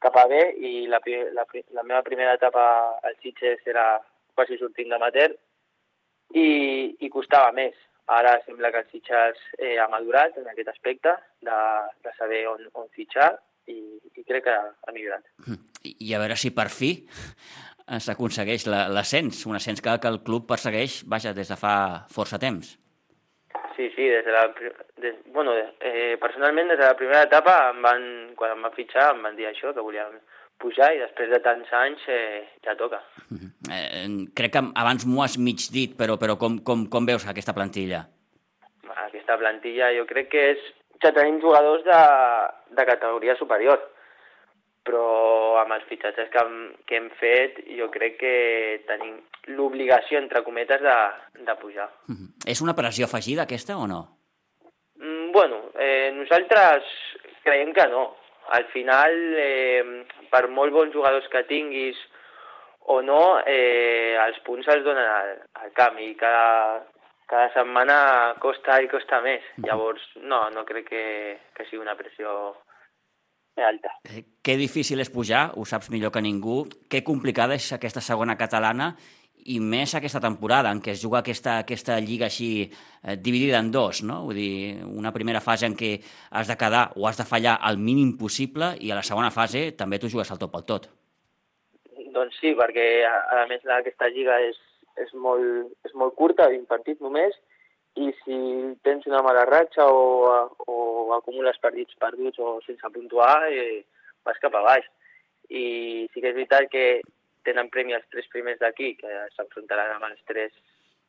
cap 0.04 0.17
a 0.19 0.26
bé 0.28 0.41
i 0.60 0.72
la, 0.91 1.00
la, 1.38 1.45
la 1.78 1.86
meva 1.88 2.02
primera 2.04 2.34
etapa 2.36 2.65
al 3.00 3.15
Sitges 3.22 3.63
era 3.63 3.86
quasi 4.36 4.58
sortint 4.60 4.91
d'amater 4.91 5.30
i, 6.36 6.50
i 7.00 7.12
costava 7.13 7.54
més. 7.56 7.80
Ara 8.12 8.36
sembla 8.43 8.74
que 8.76 8.84
el 8.84 8.91
Sitges 8.91 9.39
eh, 9.56 9.78
ha 9.80 9.88
madurat 9.88 10.36
en 10.41 10.52
aquest 10.52 10.74
aspecte 10.74 11.15
de, 11.39 11.58
de 12.04 12.15
saber 12.19 12.43
on, 12.52 12.67
on 12.74 12.91
fitxar 12.91 13.32
i, 13.72 13.80
i 14.19 14.28
crec 14.28 14.50
que 14.50 14.60
ha 14.60 14.98
millorat. 14.98 15.24
I, 15.88 15.95
I 16.10 16.15
a 16.17 16.19
veure 16.26 16.36
si 16.36 16.52
per 16.52 16.67
fi 16.74 16.91
s'aconsegueix 17.97 18.67
l'ascens, 18.69 19.45
un 19.49 19.58
ascens 19.58 19.82
que, 19.82 19.95
que 20.02 20.12
el 20.12 20.21
club 20.25 20.45
persegueix, 20.49 21.02
vaja, 21.10 21.34
des 21.34 21.49
de 21.49 21.58
fa 21.58 21.73
força 22.13 22.38
temps. 22.41 22.75
Sí, 23.75 23.88
sí, 23.95 24.10
des 24.12 24.25
de 24.25 24.32
la... 24.36 24.43
Des, 24.99 25.15
bueno, 25.34 25.54
eh, 25.56 26.17
personalment, 26.21 26.67
des 26.69 26.78
de 26.78 26.86
la 26.86 26.97
primera 26.99 27.23
etapa, 27.25 27.71
em 27.71 27.82
van, 27.82 28.04
quan 28.38 28.54
em 28.54 28.65
van 28.67 28.75
fitxar, 28.75 29.13
em 29.15 29.23
van 29.23 29.38
dir 29.38 29.47
això, 29.47 29.73
que 29.73 29.86
volíem 29.86 30.19
pujar, 30.60 30.91
i 30.93 30.99
després 30.99 31.32
de 31.32 31.39
tants 31.41 31.69
anys 31.80 32.04
eh, 32.12 32.43
ja 32.65 32.75
toca. 32.75 32.99
Eh, 33.71 34.04
crec 34.36 34.54
que 34.58 34.63
abans 34.84 35.08
m'ho 35.08 35.23
has 35.23 35.38
mig 35.39 35.63
dit, 35.71 35.95
però, 35.97 36.19
però 36.19 36.36
com, 36.41 36.60
com, 36.67 36.84
com 36.91 37.08
veus 37.08 37.25
aquesta 37.25 37.56
plantilla? 37.56 38.04
Aquesta 39.08 39.39
plantilla 39.39 39.93
jo 39.95 40.06
crec 40.10 40.30
que 40.36 40.52
és... 40.56 40.67
Ja 40.99 41.13
tenim 41.15 41.38
jugadors 41.39 41.86
de, 41.86 41.99
de 42.75 42.84
categoria 42.84 43.38
superior 43.39 43.80
però 44.89 45.60
amb 45.62 45.75
els 45.75 45.86
fitxatges 45.89 46.32
que 46.34 46.41
hem, 46.41 46.56
que 46.89 46.97
hem 46.97 47.10
fet 47.19 47.60
jo 47.78 47.89
crec 47.93 48.17
que 48.17 48.36
tenim 48.89 49.19
l'obligació, 49.54 50.17
entre 50.17 50.41
cometes, 50.45 50.82
de, 50.82 50.97
de 51.45 51.56
pujar. 51.62 51.89
Mm 52.08 52.15
-hmm. 52.15 52.30
És 52.54 52.62
una 52.62 52.75
pressió 52.75 53.06
afegida 53.06 53.43
aquesta 53.43 53.78
o 53.78 53.86
no? 53.88 54.02
Mm, 54.95 55.32
bueno, 55.32 55.58
eh, 55.78 56.12
nosaltres 56.13 56.84
creiem 57.43 57.73
que 57.73 57.88
no. 57.88 58.15
Al 58.49 58.65
final, 58.73 59.13
eh, 59.38 60.06
per 60.32 60.47
molt 60.49 60.73
bons 60.73 60.93
jugadors 60.93 61.28
que 61.30 61.43
tinguis 61.43 61.97
o 62.80 63.02
no, 63.02 63.39
eh, 63.45 64.17
els 64.25 64.39
punts 64.39 64.67
els 64.67 64.84
donen 64.84 65.06
al, 65.06 65.30
al 65.54 65.71
camp 65.73 65.99
i 65.99 66.15
cada, 66.15 66.84
cada 67.28 67.54
setmana 67.54 68.36
costa 68.39 68.82
i 68.82 68.88
costa 68.88 69.21
més. 69.21 69.43
Mm 69.43 69.62
-hmm. 69.62 69.67
Llavors, 69.67 70.02
no, 70.15 70.49
no 70.49 70.65
crec 70.65 70.89
que, 70.89 71.39
que 71.54 71.65
sigui 71.65 71.82
una 71.82 71.95
pressió 71.95 72.58
alta. 73.65 73.93
Eh, 74.10 74.24
que 74.43 74.58
difícil 74.58 75.00
és 75.00 75.12
pujar, 75.13 75.50
ho 75.56 75.65
saps 75.65 75.89
millor 75.93 76.12
que 76.12 76.22
ningú. 76.22 76.63
Que 76.89 77.04
complicada 77.04 77.58
és 77.58 77.72
aquesta 77.76 78.02
segona 78.02 78.38
catalana 78.38 78.93
i 79.50 79.60
més 79.63 79.93
aquesta 79.95 80.19
temporada 80.22 80.72
en 80.74 80.82
què 80.84 80.93
es 80.93 81.02
juga 81.02 81.22
aquesta, 81.22 81.60
aquesta 81.63 81.98
lliga 82.04 82.28
així 82.28 82.50
eh, 82.67 83.15
dividida 83.15 83.60
en 83.60 83.72
dos, 83.72 84.04
no? 84.04 84.24
Vull 84.28 84.39
dir, 84.39 84.54
una 84.84 85.13
primera 85.15 85.41
fase 85.41 85.69
en 85.69 85.76
què 85.80 85.95
has 86.32 86.50
de 86.52 86.58
quedar 86.60 86.89
o 86.95 87.08
has 87.08 87.17
de 87.17 87.28
fallar 87.28 87.58
al 87.62 87.80
mínim 87.80 88.17
possible 88.19 88.74
i 88.80 88.91
a 88.91 89.00
la 89.00 89.06
segona 89.06 89.32
fase 89.32 89.72
també 89.80 90.00
tu 90.00 90.12
jugues 90.12 90.32
al 90.32 90.41
tot 90.41 90.52
pel 90.54 90.67
tot. 90.67 90.89
Doncs 92.13 92.39
sí, 92.41 92.56
perquè 92.58 92.89
a, 93.08 93.15
a 93.41 93.45
més 93.50 93.63
aquesta 93.63 94.10
lliga 94.12 94.39
és, 94.43 94.58
és, 95.00 95.13
molt, 95.13 95.72
és 95.88 95.95
molt 95.95 96.17
curta, 96.19 96.50
20 96.52 96.67
partits 96.67 97.02
només, 97.02 97.36
i 98.00 98.12
si 98.24 98.38
tens 98.86 99.08
una 99.10 99.22
mala 99.26 99.45
ratxa 99.48 99.88
o, 99.89 100.04
o 100.67 100.76
acumules 101.15 101.60
partits 101.62 101.98
perduts 102.00 102.39
o 102.39 102.60
sense 102.65 102.93
puntuar, 102.93 103.50
eh, 103.52 103.86
vas 104.26 104.39
cap 104.41 104.56
a 104.56 104.63
baix. 104.65 104.86
I 105.50 106.08
sí 106.13 106.22
que 106.22 106.30
és 106.30 106.38
veritat 106.38 106.69
que 106.69 107.02
tenen 107.48 107.69
premi 107.74 107.95
els 107.98 108.06
tres 108.13 108.28
primers 108.34 108.60
d'aquí, 108.62 108.95
que 109.00 109.13
s'enfrontaran 109.36 109.95
amb 109.95 110.10
els 110.12 110.22
tres, 110.30 110.54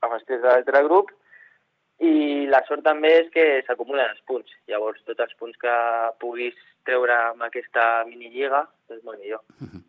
amb 0.00 0.14
els 0.16 0.24
tres 0.28 0.40
de 0.40 0.48
l'altre 0.48 0.82
grup, 0.86 1.10
i 2.00 2.46
la 2.48 2.62
sort 2.68 2.84
també 2.86 3.10
és 3.18 3.28
que 3.34 3.44
s'acumulen 3.66 4.08
els 4.14 4.22
punts. 4.28 4.52
Llavors, 4.70 5.02
tots 5.04 5.20
els 5.26 5.34
punts 5.40 5.58
que 5.60 5.74
puguis 6.22 6.56
treure 6.88 7.16
amb 7.26 7.44
aquesta 7.44 8.06
minilliga 8.08 8.64
és 8.88 9.02
molt 9.04 9.20
millor. 9.20 9.42
Mm 9.60 9.68
-hmm. 9.68 9.82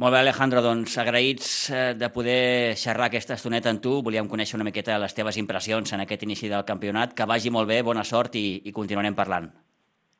Molt 0.00 0.14
bé, 0.14 0.22
Alejandro, 0.22 0.62
doncs 0.64 0.94
agraïts 0.96 1.48
eh, 1.68 1.80
de 1.92 2.08
poder 2.08 2.72
xerrar 2.80 3.10
aquesta 3.10 3.36
estoneta 3.36 3.68
amb 3.68 3.82
tu. 3.84 3.98
Volíem 4.00 4.28
conèixer 4.28 4.56
una 4.56 4.64
miqueta 4.64 4.96
les 4.96 5.12
teves 5.12 5.36
impressions 5.36 5.92
en 5.92 6.00
aquest 6.00 6.24
inici 6.24 6.48
del 6.48 6.64
campionat. 6.64 7.12
Que 7.12 7.26
vagi 7.28 7.52
molt 7.52 7.68
bé, 7.68 7.82
bona 7.84 8.00
sort 8.00 8.38
i, 8.40 8.62
i 8.64 8.72
continuarem 8.72 9.12
parlant. 9.12 9.50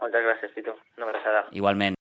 Moltes 0.02 0.28
gràcies, 0.28 0.52
Tito. 0.52 0.76
Una 1.00 1.08
abraçada. 1.08 1.46
Igualment. 1.56 1.96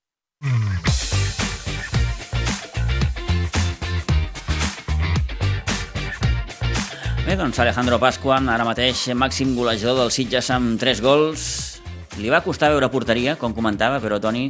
Bé, 7.23 7.38
doncs 7.39 7.63
Alejandro 7.63 8.01
Pasqua, 8.03 8.41
ara 8.51 8.67
mateix 8.67 9.07
màxim 9.15 9.55
golejador 9.55 10.01
del 10.03 10.12
Sitges 10.12 10.51
amb 10.51 10.75
3 10.81 10.99
gols. 10.99 11.45
Li 12.19 12.27
va 12.27 12.41
costar 12.43 12.73
veure 12.73 12.89
porteria, 12.91 13.38
com 13.39 13.53
comentava, 13.55 14.01
però 14.03 14.17
Toni, 14.19 14.49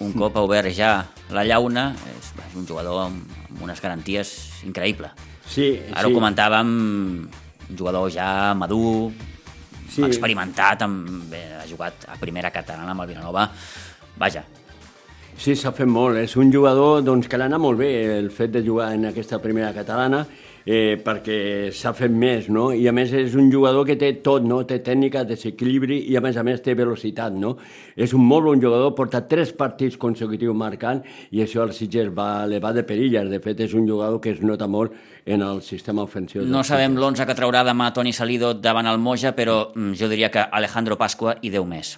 un 0.00 0.12
cop 0.16 0.36
ha 0.36 0.44
obert 0.44 0.72
ja 0.74 0.92
la 1.34 1.44
llauna, 1.46 1.90
és, 2.16 2.30
és 2.46 2.54
un 2.58 2.66
jugador 2.68 3.04
amb, 3.06 3.34
amb 3.48 3.64
unes 3.66 3.82
garanties 3.82 4.32
increïble. 4.68 5.10
Sí, 5.50 5.74
Ara 5.90 6.06
sí. 6.06 6.10
ho 6.10 6.16
comentàvem, 6.16 6.70
un 7.70 7.76
jugador 7.76 8.10
ja 8.14 8.54
madur, 8.58 9.10
sí. 9.90 10.04
experimentat, 10.06 10.86
amb, 10.86 11.28
bé, 11.30 11.44
ha 11.60 11.66
jugat 11.68 12.08
a 12.08 12.16
primera 12.20 12.52
catalana 12.54 12.94
amb 12.94 13.04
el 13.04 13.12
Vilanova. 13.14 13.50
Vaja, 14.20 14.44
Sí, 15.40 15.54
s'ha 15.56 15.70
fet 15.72 15.88
molt. 15.88 16.18
És 16.20 16.34
un 16.36 16.50
jugador 16.52 17.00
doncs, 17.00 17.24
que 17.30 17.38
l'ha 17.40 17.48
molt 17.56 17.78
bé 17.80 18.18
el 18.18 18.28
fet 18.34 18.50
de 18.52 18.60
jugar 18.60 18.90
en 18.92 19.06
aquesta 19.08 19.38
primera 19.40 19.70
catalana 19.72 20.26
eh, 20.70 20.98
perquè 21.02 21.70
s'ha 21.74 21.90
fet 21.96 22.12
més, 22.14 22.46
no? 22.52 22.68
I 22.76 22.86
a 22.86 22.92
més 22.94 23.10
és 23.16 23.34
un 23.38 23.48
jugador 23.50 23.86
que 23.88 23.96
té 23.98 24.12
tot, 24.22 24.44
no? 24.46 24.60
Té 24.68 24.78
tècnica, 24.86 25.24
desequilibri 25.26 25.98
i 26.12 26.18
a 26.18 26.22
més 26.22 26.38
a 26.38 26.44
més 26.46 26.62
té 26.62 26.76
velocitat, 26.78 27.34
no? 27.34 27.56
És 27.96 28.14
un 28.14 28.22
molt 28.26 28.46
bon 28.46 28.62
jugador, 28.62 28.92
porta 28.94 29.24
tres 29.26 29.50
partits 29.56 29.98
consecutius 30.00 30.54
marcant 30.56 31.02
i 31.34 31.42
això 31.42 31.64
al 31.64 31.74
Sitges 31.74 32.12
va, 32.14 32.46
le 32.46 32.60
va 32.62 32.72
de 32.76 32.84
perilles. 32.86 33.26
De 33.30 33.40
fet, 33.42 33.64
és 33.66 33.74
un 33.74 33.88
jugador 33.88 34.20
que 34.22 34.34
es 34.36 34.44
nota 34.46 34.68
molt 34.70 34.94
en 35.26 35.42
el 35.46 35.64
sistema 35.66 36.06
ofensiu. 36.06 36.46
No 36.46 36.62
sabem 36.66 36.94
l'11 36.98 37.26
que 37.26 37.38
traurà 37.38 37.64
demà 37.66 37.90
Toni 37.96 38.14
Salido 38.14 38.54
davant 38.54 38.86
el 38.86 39.02
Moja, 39.02 39.34
però 39.34 39.72
mm, 39.74 39.98
jo 39.98 40.10
diria 40.12 40.30
que 40.30 40.46
Alejandro 40.46 40.98
Pasqua 41.00 41.38
i 41.42 41.50
Déu 41.50 41.66
més. 41.66 41.96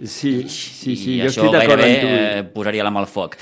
Sí, 0.00 0.48
sí, 0.48 0.94
sí, 0.96 1.16
I 1.18 1.20
jo 1.20 1.28
estic 1.28 1.50
d'acord 1.52 1.82
amb 1.84 1.98
tu. 2.00 2.06
eh, 2.08 2.44
posaria 2.54 2.84
la 2.86 2.88
mà 2.90 3.02
al 3.02 3.08
foc. 3.10 3.34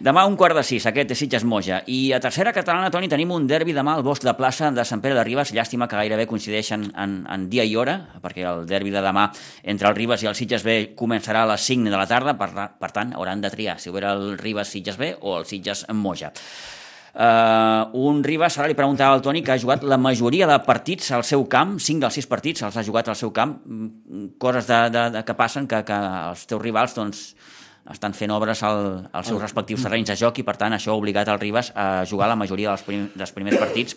Demà 0.00 0.22
un 0.24 0.36
quart 0.40 0.56
de 0.56 0.62
sis, 0.64 0.86
aquest 0.88 1.10
de 1.10 1.14
Sitges 1.18 1.44
Moja. 1.44 1.82
I 1.86 2.12
a 2.16 2.20
tercera 2.24 2.54
catalana, 2.56 2.88
Toni, 2.90 3.08
tenim 3.12 3.34
un 3.36 3.44
derbi 3.46 3.74
demà 3.76 3.98
al 3.98 4.04
Bosc 4.06 4.24
de 4.24 4.32
Plaça 4.38 4.70
de 4.72 4.84
Sant 4.88 5.02
Pere 5.04 5.14
de 5.14 5.24
Ribes. 5.28 5.52
Llàstima 5.52 5.88
que 5.90 5.98
gairebé 6.00 6.24
coincideixen 6.26 6.88
en, 6.96 7.18
en 7.28 7.48
dia 7.52 7.66
i 7.68 7.76
hora, 7.76 7.98
perquè 8.22 8.46
el 8.48 8.64
derbi 8.66 8.94
de 8.94 9.02
demà 9.04 9.26
entre 9.62 9.90
el 9.92 9.98
Ribes 9.98 10.24
i 10.24 10.30
el 10.32 10.38
Sitges 10.38 10.64
B 10.64 10.94
començarà 10.96 11.44
a 11.44 11.50
les 11.52 11.60
5 11.68 11.90
de 11.92 11.96
la 12.00 12.08
tarda, 12.08 12.36
per, 12.40 12.48
per 12.80 12.92
tant, 12.96 13.12
hauran 13.12 13.44
de 13.44 13.52
triar 13.52 13.76
si 13.78 13.92
ho 13.92 13.98
era 14.00 14.14
el 14.16 14.38
Ribes 14.38 14.72
Sitges 14.72 14.96
B 14.96 15.12
o 15.20 15.36
el 15.36 15.44
Sitges 15.44 15.84
Moja. 15.92 16.32
Uh, 17.16 17.88
un 17.96 18.18
Ribas, 18.20 18.58
ara 18.60 18.68
li 18.68 18.74
preguntava 18.76 19.16
al 19.16 19.22
Toni, 19.24 19.40
que 19.40 19.54
ha 19.54 19.60
jugat 19.60 19.84
la 19.88 19.96
majoria 19.96 20.44
de 20.50 20.56
partits 20.66 21.08
al 21.16 21.24
seu 21.24 21.46
camp, 21.48 21.78
5 21.80 22.02
dels 22.04 22.18
6 22.20 22.26
partits 22.28 22.64
els 22.66 22.76
ha 22.76 22.84
jugat 22.84 23.08
al 23.08 23.16
seu 23.16 23.32
camp, 23.32 23.54
mm, 23.64 24.34
coses 24.36 24.68
de, 24.68 24.80
de, 24.92 25.04
de 25.14 25.22
que 25.24 25.36
passen 25.38 25.64
que, 25.70 25.80
que 25.88 25.96
els 25.96 26.44
teus 26.50 26.60
rivals 26.60 26.96
doncs, 26.98 27.22
estan 27.92 28.12
fent 28.18 28.34
obres 28.34 28.60
al, 28.66 29.06
als 29.14 29.30
seus 29.30 29.40
respectius 29.40 29.84
terrenys 29.86 30.10
de 30.10 30.16
joc 30.18 30.40
i 30.42 30.44
per 30.46 30.56
tant 30.60 30.74
això 30.74 30.92
ha 30.92 30.98
obligat 30.98 31.30
el 31.30 31.38
Ribas 31.40 31.70
a 31.72 32.04
jugar 32.08 32.28
la 32.28 32.36
majoria 32.36 32.72
dels, 32.72 32.84
prim, 32.84 33.06
dels 33.14 33.32
primers 33.32 33.60
partits 33.62 33.96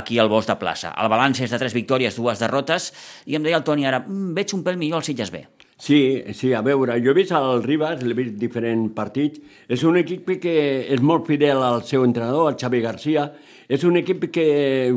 aquí 0.00 0.18
al 0.18 0.28
Bosc 0.28 0.50
de 0.50 0.58
Plaça. 0.58 0.92
El 0.98 1.08
balanç 1.12 1.44
és 1.46 1.54
de 1.54 1.62
3 1.62 1.76
victòries, 1.78 2.18
dues 2.18 2.42
derrotes 2.42 2.90
i 3.30 3.38
em 3.38 3.46
deia 3.46 3.60
el 3.60 3.64
Toni 3.64 3.86
ara, 3.86 4.02
mm, 4.02 4.34
veig 4.34 4.52
un 4.58 4.66
pèl 4.66 4.76
millor 4.80 5.00
al 5.00 5.06
Sitges 5.06 5.30
B. 5.30 5.46
Sí, 5.80 6.22
sí, 6.34 6.52
a 6.52 6.60
veure, 6.60 6.98
jo 7.00 7.14
he 7.14 7.16
vist 7.16 7.32
el 7.32 7.62
Ribas, 7.64 8.02
l'he 8.04 8.12
vist 8.12 8.34
diferents 8.36 8.90
partits, 8.92 9.40
és 9.64 9.80
un 9.88 9.96
equip 9.96 10.28
que 10.42 10.52
és 10.92 11.00
molt 11.00 11.24
fidel 11.24 11.62
al 11.64 11.80
seu 11.88 12.04
entrenador, 12.04 12.50
el 12.50 12.58
Xavi 12.60 12.82
Garcia, 12.84 13.30
és 13.64 13.86
un 13.88 13.96
equip 13.96 14.26
que, 14.34 14.44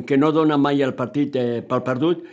que 0.04 0.18
no 0.20 0.34
dona 0.36 0.58
mai 0.60 0.84
el 0.84 0.92
partit 0.98 1.38
eh, 1.40 1.62
pel 1.64 1.86
perdut, 1.88 2.26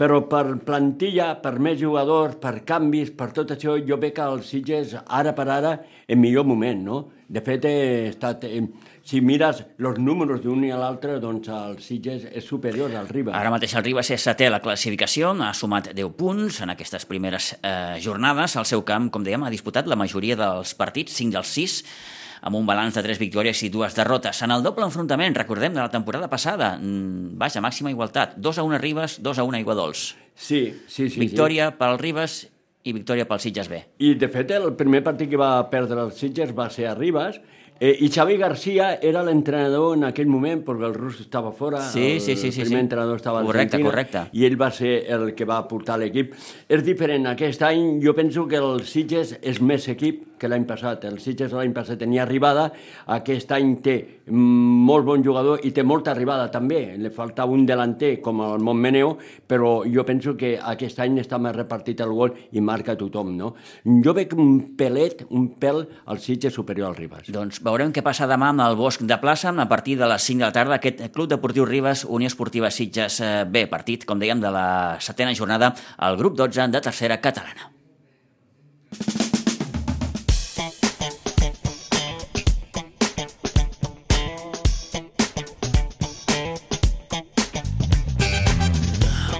però 0.00 0.22
per 0.26 0.56
plantilla, 0.66 1.28
per 1.42 1.58
més 1.62 1.78
jugadors, 1.80 2.38
per 2.42 2.58
canvis, 2.66 3.12
per 3.14 3.30
tot 3.36 3.52
això, 3.54 3.76
jo 3.78 3.98
veig 4.00 4.16
que 4.16 4.24
el 4.26 4.42
Sitges, 4.46 4.96
ara 5.06 5.34
per 5.36 5.46
ara, 5.48 5.76
en 6.08 6.20
millor 6.20 6.46
moment, 6.48 6.82
no? 6.82 7.04
De 7.28 7.44
fet, 7.44 7.68
estat... 8.10 8.48
Eh, 8.50 8.64
si 9.04 9.18
mires 9.20 9.58
els 9.60 9.98
números 10.00 10.40
d'un 10.40 10.62
i 10.64 10.70
l'altre, 10.72 11.18
doncs 11.20 11.50
el 11.52 11.74
Sitges 11.84 12.22
és 12.32 12.46
superior 12.48 12.92
al 12.96 13.10
Ribas. 13.10 13.36
Ara 13.36 13.52
mateix 13.52 13.74
el 13.76 13.84
Ribas 13.84 14.08
és 14.14 14.24
setè 14.24 14.48
a 14.48 14.54
la 14.54 14.62
classificació, 14.64 15.34
ha 15.44 15.52
sumat 15.52 15.90
10 15.92 16.14
punts 16.16 16.62
en 16.64 16.72
aquestes 16.72 17.04
primeres 17.04 17.50
eh, 17.58 18.00
jornades. 18.00 18.56
Al 18.56 18.64
seu 18.64 18.80
camp, 18.88 19.10
com 19.12 19.26
dèiem, 19.26 19.44
ha 19.44 19.52
disputat 19.52 19.90
la 19.92 19.98
majoria 20.00 20.38
dels 20.40 20.72
partits, 20.78 21.18
5 21.20 21.36
dels 21.36 21.52
6, 21.52 21.76
amb 22.44 22.58
un 22.60 22.66
balanç 22.68 22.98
de 22.98 23.02
3 23.06 23.18
victòries 23.18 23.62
i 23.64 23.70
dues 23.72 23.96
derrotes. 23.96 24.42
En 24.44 24.52
el 24.52 24.62
doble 24.62 24.84
enfrontament, 24.84 25.36
recordem, 25.36 25.72
de 25.72 25.80
la 25.80 25.90
temporada 25.90 26.28
passada, 26.28 26.76
mm, 26.76 27.38
baixa, 27.40 27.62
màxima 27.64 27.90
igualtat, 27.90 28.36
2 28.36 28.58
a 28.58 28.62
1 28.62 28.76
a 28.76 28.78
Ribas, 28.78 29.22
2 29.22 29.38
a 29.38 29.44
1 29.44 29.56
a 29.56 29.60
Iguadols. 29.60 30.14
Sí, 30.34 30.74
sí, 30.86 31.08
sí. 31.08 31.20
Victòria 31.20 31.70
sí. 31.70 31.76
pel 31.78 31.98
Ribas 31.98 32.48
i 32.84 32.92
victòria 32.92 33.24
pel 33.26 33.40
Sitges 33.40 33.68
B. 33.68 33.80
I, 33.98 34.14
de 34.14 34.28
fet, 34.28 34.50
el 34.50 34.74
primer 34.76 35.02
partit 35.02 35.30
que 35.30 35.40
va 35.40 35.70
perdre 35.70 36.02
el 36.02 36.12
Sitges 36.12 36.52
va 36.52 36.68
ser 36.70 36.86
a 36.86 36.94
Ribas, 36.94 37.40
Eh, 37.80 37.96
I 38.00 38.08
Xavi 38.08 38.36
Garcia 38.38 39.00
era 39.02 39.24
l'entrenador 39.26 39.96
en 39.96 40.04
aquell 40.06 40.28
moment, 40.30 40.60
perquè 40.62 40.86
el 40.86 40.94
rus 40.94 41.18
estava 41.20 41.50
fora, 41.50 41.80
Sí, 41.82 42.20
sí, 42.20 42.36
sí, 42.36 42.46
el 42.46 42.52
sí, 42.52 42.60
primer 42.60 42.78
sí. 42.78 42.82
entrenador 42.84 43.16
estava 43.16 43.42
Correcte, 43.42 43.76
Argentina, 43.76 43.90
correcte. 43.90 44.22
i 44.38 44.44
ell 44.46 44.54
va 44.60 44.70
ser 44.70 44.92
el 45.10 45.34
que 45.34 45.44
va 45.44 45.66
portar 45.66 45.98
l'equip. 45.98 46.36
És 46.68 46.84
diferent, 46.86 47.26
aquest 47.26 47.62
any 47.66 48.00
jo 48.00 48.14
penso 48.14 48.46
que 48.46 48.56
el 48.62 48.84
Sitges 48.86 49.34
és 49.42 49.60
més 49.60 49.88
equip 49.88 50.33
que 50.38 50.48
l'any 50.50 50.66
passat. 50.68 51.04
El 51.08 51.18
Sitges 51.22 51.52
l'any 51.54 51.72
passat 51.76 52.00
tenia 52.00 52.24
arribada, 52.24 52.68
aquest 53.16 53.52
any 53.56 53.76
té 53.84 53.96
molt 54.30 55.06
bon 55.06 55.24
jugador 55.24 55.62
i 55.64 55.72
té 55.74 55.84
molta 55.84 56.12
arribada 56.12 56.50
també. 56.52 56.96
Le 56.98 57.10
falta 57.14 57.46
un 57.46 57.66
delanter 57.66 58.16
com 58.24 58.42
el 58.44 58.64
Montmeneo, 58.64 59.16
però 59.46 59.82
jo 59.88 60.04
penso 60.06 60.36
que 60.36 60.54
aquest 60.58 61.00
any 61.04 61.20
està 61.22 61.38
més 61.38 61.54
repartit 61.56 62.00
el 62.04 62.14
gol 62.14 62.34
i 62.52 62.62
marca 62.64 62.96
tothom, 62.98 63.34
no? 63.36 63.54
Jo 64.04 64.14
veig 64.16 64.34
un 64.38 64.76
pelet, 64.78 65.26
un 65.30 65.50
pèl 65.60 65.84
al 66.06 66.22
Sitges 66.22 66.54
superior 66.54 66.90
al 66.90 66.98
Ribas. 66.98 67.28
Doncs 67.32 67.60
veurem 67.64 67.92
què 67.94 68.04
passa 68.04 68.28
demà 68.30 68.52
amb 68.54 68.64
el 68.66 68.78
Bosc 68.80 69.04
de 69.04 69.18
Plaça 69.20 69.54
a 69.54 69.68
partir 69.68 69.98
de 69.98 70.08
les 70.10 70.22
5 70.22 70.40
de 70.40 70.48
la 70.48 70.54
tarda. 70.56 70.80
Aquest 70.80 71.04
Club 71.14 71.30
Deportiu 71.30 71.68
Ribes, 71.68 72.04
Unió 72.08 72.30
Esportiva 72.30 72.70
Sitges 72.70 73.20
eh, 73.20 73.44
B, 73.48 73.66
partit, 73.70 74.04
com 74.08 74.20
dèiem, 74.20 74.40
de 74.40 74.50
la 74.54 74.66
setena 75.00 75.34
jornada 75.34 75.74
al 75.96 76.18
grup 76.20 76.36
12 76.38 76.68
de 76.72 76.80
tercera 76.80 77.20
catalana. 77.20 77.70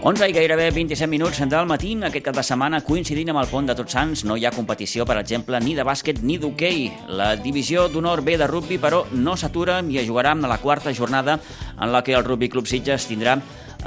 Onze 0.04 0.26
i 0.28 0.34
gairebé 0.36 0.66
27 0.68 1.06
minuts 1.08 1.38
del 1.48 1.64
matí, 1.64 1.94
aquest 2.04 2.26
cap 2.26 2.36
de 2.36 2.42
setmana, 2.44 2.82
coincidint 2.84 3.30
amb 3.32 3.40
el 3.40 3.48
pont 3.48 3.64
de 3.64 3.72
Tots 3.78 3.94
Sants, 3.96 4.26
no 4.28 4.34
hi 4.36 4.44
ha 4.44 4.50
competició, 4.52 5.06
per 5.08 5.16
exemple, 5.16 5.56
ni 5.64 5.72
de 5.72 5.86
bàsquet 5.88 6.20
ni 6.20 6.36
d'hoquei. 6.36 6.90
La 7.08 7.30
divisió 7.40 7.86
d'honor 7.88 8.20
B 8.20 8.34
de 8.36 8.44
rugby, 8.44 8.76
però, 8.76 9.06
no 9.16 9.32
s'atura 9.32 9.78
i 9.80 9.96
es 10.02 10.04
jugarà 10.04 10.34
en 10.36 10.44
la 10.44 10.60
quarta 10.60 10.92
jornada 10.92 11.38
en 11.80 11.88
la 11.90 12.04
que 12.04 12.12
el 12.12 12.24
Rugby 12.28 12.50
Club 12.52 12.68
Sitges 12.68 13.08
tindrà 13.08 13.38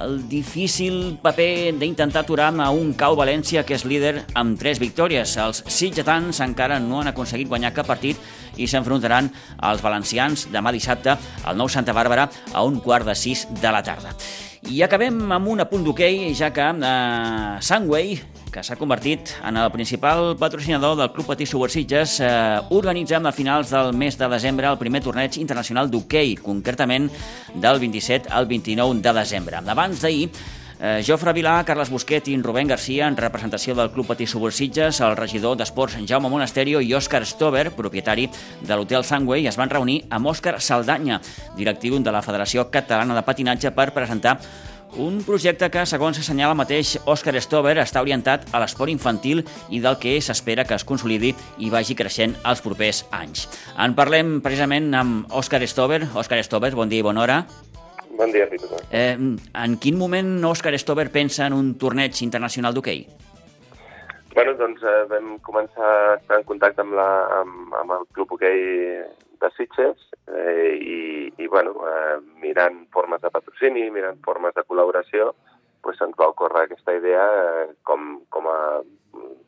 el 0.01 0.27
difícil 0.29 1.17
paper 1.21 1.73
d'intentar 1.79 2.23
aturar 2.23 2.53
a 2.61 2.69
un 2.71 2.93
cau 2.93 3.17
València 3.17 3.63
que 3.65 3.75
és 3.77 3.85
líder 3.85 4.25
amb 4.37 4.57
tres 4.59 4.79
victòries. 4.79 5.37
Els 5.41 5.63
sitgetans 5.65 6.41
encara 6.45 6.79
no 6.79 7.01
han 7.01 7.11
aconseguit 7.11 7.49
guanyar 7.49 7.73
cap 7.75 7.89
partit 7.89 8.17
i 8.57 8.67
s'enfrontaran 8.67 9.29
als 9.57 9.81
valencians 9.81 10.47
demà 10.53 10.73
dissabte 10.73 11.17
al 11.43 11.57
nou 11.57 11.69
Santa 11.69 11.95
Bàrbara 11.97 12.29
a 12.53 12.63
un 12.63 12.79
quart 12.81 13.05
de 13.07 13.15
sis 13.15 13.47
de 13.61 13.71
la 13.73 13.83
tarda. 13.83 14.13
I 14.67 14.81
acabem 14.83 15.19
amb 15.31 15.47
un 15.47 15.61
apunt 15.63 15.85
d'hoquei, 15.85 16.33
ja 16.35 16.49
que 16.51 16.65
eh, 16.65 17.61
Sunway, 17.61 18.17
que 18.51 18.63
s'ha 18.63 18.75
convertit 18.79 19.31
en 19.45 19.57
el 19.57 19.71
principal 19.71 20.35
patrocinador 20.39 20.97
del 20.97 21.11
Club 21.11 21.27
Patí 21.27 21.45
Subursitges, 21.45 22.19
eh, 22.19 22.27
organitzem 22.69 23.25
a 23.25 23.31
finals 23.31 23.71
del 23.71 23.93
mes 23.93 24.17
de 24.17 24.29
desembre 24.29 24.67
el 24.67 24.77
primer 24.77 25.01
torneig 25.01 25.37
internacional 25.37 25.91
d'hoquei, 25.91 26.35
concretament 26.35 27.09
del 27.53 27.79
27 27.79 28.29
al 28.29 28.45
29 28.45 29.01
de 29.01 29.13
desembre. 29.13 29.57
Abans 29.57 30.01
d'ahir, 30.01 30.31
Eh, 30.79 31.01
Jofre 31.01 31.33
Vilà, 31.33 31.63
Carles 31.65 31.89
Busquet 31.89 32.27
i 32.29 32.35
Rubén 32.37 32.67
Garcia, 32.69 33.07
en 33.07 33.17
representació 33.17 33.73
del 33.73 33.89
Club 33.89 34.05
Patí 34.11 34.27
Subursitges, 34.27 34.99
el 35.01 35.15
regidor 35.17 35.57
d'Esports 35.57 35.97
Jaume 36.05 36.29
Monasterio 36.29 36.81
i 36.85 36.93
Òscar 36.93 37.23
Stover, 37.25 37.71
propietari 37.73 38.27
de 38.61 38.75
l'Hotel 38.75 39.03
Sangway, 39.03 39.47
es 39.47 39.57
van 39.57 39.73
reunir 39.73 40.03
amb 40.13 40.29
Òscar 40.29 40.59
Saldanya, 40.61 41.17
directiu 41.57 41.97
de 41.97 42.13
la 42.13 42.21
Federació 42.21 42.69
Catalana 42.69 43.17
de 43.17 43.25
Patinatge, 43.25 43.73
per 43.73 43.89
presentar 43.95 44.37
un 44.95 45.19
projecte 45.25 45.69
que, 45.69 45.83
segons 45.85 46.19
assenyala 46.21 46.55
el 46.55 46.59
mateix 46.59 46.95
Òscar 47.05 47.35
Stover, 47.43 47.75
està 47.81 48.01
orientat 48.01 48.47
a 48.53 48.61
l'esport 48.63 48.91
infantil 48.91 49.43
i 49.69 49.81
del 49.83 49.99
que 49.99 50.15
s'espera 50.23 50.65
que 50.65 50.77
es 50.77 50.85
consolidi 50.87 51.33
i 51.59 51.69
vagi 51.73 51.95
creixent 51.99 52.37
els 52.47 52.63
propers 52.65 53.03
anys. 53.11 53.47
En 53.77 53.93
parlem 53.97 54.39
precisament 54.41 54.93
amb 54.95 55.31
Òscar 55.33 55.61
Stover. 55.67 56.03
Òscar 56.15 56.39
Stover, 56.43 56.73
bon 56.75 56.89
dia 56.89 57.03
i 57.03 57.07
bona 57.07 57.25
hora. 57.25 57.37
Bon 58.17 58.31
dia, 58.33 58.47
Pitu. 58.49 58.71
Eh, 58.89 59.13
en 59.13 59.77
quin 59.77 59.97
moment 59.97 60.37
Òscar 60.47 60.73
Stover 60.79 61.11
pensa 61.11 61.45
en 61.45 61.53
un 61.53 61.75
torneig 61.77 62.23
internacional 62.23 62.73
d'hoquei? 62.73 63.05
Bueno, 64.37 64.53
doncs 64.53 64.83
eh, 64.85 65.03
vam 65.09 65.37
començar 65.41 65.85
a 65.85 66.17
estar 66.19 66.37
en 66.37 66.43
contacte 66.45 66.83
amb, 66.83 66.93
la, 66.93 67.07
amb, 67.39 67.71
amb 67.79 67.93
el 67.95 68.03
Club 68.13 68.35
Hoquei 68.35 68.59
de 69.41 69.49
Sitges 69.55 70.09
eh, 70.27 70.73
i, 70.77 70.99
i 71.43 71.47
bueno, 71.47 71.75
eh, 71.87 72.17
mirant 72.43 72.85
formes 72.93 73.21
de 73.21 73.31
patrocini, 73.33 73.87
mirant 73.93 74.19
formes 74.25 74.55
de 74.57 74.65
col·laboració, 74.67 75.31
pues, 75.85 75.97
se'ns 75.99 76.17
va 76.19 76.31
ocórrer 76.33 76.65
aquesta 76.65 76.95
idea 76.97 77.25
eh, 77.41 77.65
com, 77.87 78.19
com 78.33 78.47
a, 78.51 78.59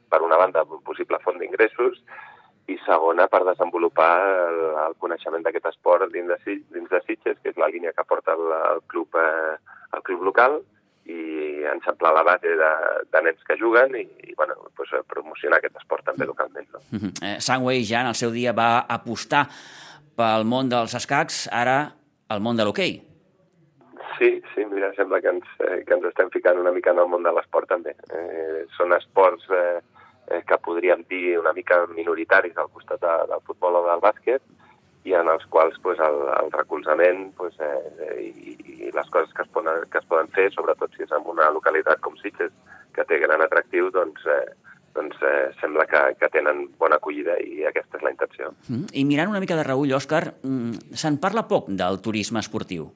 per 0.09 0.21
una 0.23 0.37
banda, 0.39 0.63
possible 0.87 1.19
font 1.25 1.39
d'ingressos 1.41 1.99
i 2.69 2.77
segona 2.85 3.25
per 3.27 3.41
desenvolupar 3.47 4.11
el, 4.47 4.59
el 4.85 4.95
coneixement 5.03 5.43
d'aquest 5.43 5.71
esport 5.71 6.11
dins 6.13 6.29
de, 6.29 6.57
dins 6.75 6.89
de 6.89 7.01
Sitges, 7.05 7.39
que 7.41 7.51
és 7.51 7.59
la 7.59 7.69
línia 7.73 7.93
que 7.97 8.05
porta 8.07 8.37
el, 8.37 8.53
el, 8.73 8.83
club, 8.93 9.17
eh, 9.19 9.57
el 9.97 10.05
club 10.05 10.23
local, 10.29 10.59
i 11.09 11.65
eixamplar 11.73 12.13
la 12.13 12.23
base 12.27 12.55
de, 12.61 12.69
de 13.11 13.21
nens 13.25 13.43
que 13.47 13.57
juguen 13.59 13.95
i, 13.97 14.05
i 14.29 14.35
bueno, 14.37 14.55
pues, 14.77 14.91
promocionar 15.09 15.59
aquest 15.59 15.77
esport 15.81 16.05
també 16.05 16.27
localment. 16.29 16.67
No? 16.73 16.79
Mm 16.91 16.99
-hmm. 16.99 17.13
eh, 17.25 17.37
Sangway 17.41 17.83
ja 17.83 18.01
en 18.01 18.07
el 18.07 18.15
seu 18.15 18.31
dia 18.31 18.53
va 18.53 18.85
apostar 18.87 19.47
pel 20.15 20.43
món 20.45 20.69
dels 20.69 20.93
escacs, 20.93 21.47
ara 21.51 21.77
el 22.29 22.41
món 22.41 22.57
de 22.57 22.65
l'hoquei. 22.65 23.01
Sí, 24.17 24.41
sí, 24.53 24.65
mira, 24.65 24.91
sembla 24.95 25.21
que 25.21 25.29
ens, 25.29 25.47
eh, 25.63 25.83
que 25.87 25.93
ens 25.93 26.05
estem 26.05 26.29
ficant 26.29 26.59
una 26.59 26.71
mica 26.71 26.91
en 26.91 26.99
el 26.99 27.07
món 27.07 27.23
de 27.23 27.31
l'esport 27.31 27.69
també. 27.69 27.95
Eh, 28.11 28.65
són 28.77 28.93
esports 28.93 29.45
eh, 29.49 29.79
eh, 30.31 30.41
que 30.47 30.57
podríem 30.57 31.05
dir 31.09 31.39
una 31.39 31.53
mica 31.53 31.85
minoritaris 31.87 32.57
al 32.57 32.69
costat 32.69 32.99
de, 32.99 33.13
del 33.31 33.45
futbol 33.47 33.75
o 33.75 33.85
del 33.87 34.03
bàsquet 34.03 34.41
i 35.07 35.13
en 35.15 35.29
els 35.31 35.45
quals 35.53 35.77
pues, 35.83 35.99
el, 36.03 36.17
el 36.35 36.51
recolzament 36.51 37.29
pues, 37.37 37.55
eh, 37.63 38.15
i, 38.19 38.55
i 38.87 38.91
les 38.95 39.11
coses 39.13 39.31
que 39.35 39.45
es, 39.45 39.51
poden, 39.53 39.85
que 39.91 40.01
es 40.01 40.07
poden 40.09 40.27
fer, 40.35 40.49
sobretot 40.53 40.95
si 40.95 41.05
és 41.05 41.13
en 41.15 41.27
una 41.29 41.49
localitat 41.55 42.01
com 42.03 42.17
Sitges, 42.19 42.51
que 42.95 43.05
té 43.07 43.19
gran 43.21 43.41
atractiu, 43.45 43.89
doncs, 43.95 44.25
eh, 44.27 44.75
doncs 44.97 45.21
eh, 45.23 45.49
sembla 45.61 45.85
que, 45.89 46.01
que 46.19 46.31
tenen 46.33 46.65
bona 46.81 46.99
acollida 46.99 47.37
i 47.39 47.63
aquesta 47.69 47.99
és 47.99 48.05
la 48.05 48.13
intenció. 48.15 48.51
Mm. 48.67 48.89
I 48.91 49.05
mirant 49.07 49.31
una 49.31 49.41
mica 49.43 49.57
de 49.59 49.67
reull, 49.67 49.95
Òscar, 49.95 50.25
mm, 50.43 50.95
se'n 50.99 51.19
parla 51.21 51.47
poc 51.47 51.71
del 51.71 52.01
turisme 52.03 52.43
esportiu. 52.43 52.89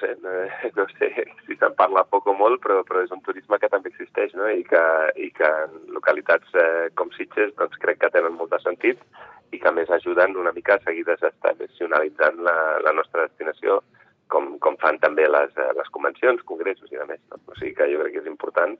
Bé, 0.00 0.14
no 0.22 0.32
sé, 0.32 0.70
no 0.76 0.86
sé 0.94 1.08
si 1.46 1.56
se'n 1.56 1.74
parla 1.78 2.04
poc 2.06 2.26
o 2.30 2.34
molt, 2.36 2.60
però, 2.62 2.82
però 2.86 3.02
és 3.04 3.12
un 3.14 3.22
turisme 3.26 3.58
que 3.58 3.70
també 3.72 3.90
existeix, 3.92 4.34
no? 4.38 4.48
I 4.48 4.64
que, 4.68 4.82
i 5.16 5.30
que 5.34 5.48
en 5.64 5.78
localitats 5.94 6.54
eh, 6.54 6.88
com 6.98 7.10
Sitges 7.16 7.54
doncs 7.58 7.78
crec 7.82 8.00
que 8.02 8.12
tenen 8.14 8.36
molt 8.38 8.52
de 8.54 8.60
sentit 8.62 9.02
i 9.52 9.60
que 9.62 9.72
més 9.72 9.90
ajuden 9.90 10.36
una 10.36 10.52
mica 10.52 10.76
a 10.76 10.84
seguir 10.84 11.06
desestacionalitzant 11.08 12.42
la, 12.44 12.56
la 12.84 12.92
nostra 12.92 13.26
destinació 13.26 13.80
com, 14.28 14.58
com 14.64 14.76
fan 14.82 15.00
també 15.02 15.26
les, 15.28 15.54
eh, 15.56 15.70
les 15.78 15.90
convencions, 15.94 16.44
congressos 16.50 16.92
i 16.92 17.00
de 17.00 17.06
més. 17.08 17.22
No? 17.32 17.40
O 17.48 17.56
sigui 17.58 17.74
que 17.78 17.88
jo 17.90 18.02
crec 18.02 18.18
que 18.18 18.24
és 18.24 18.30
important 18.30 18.76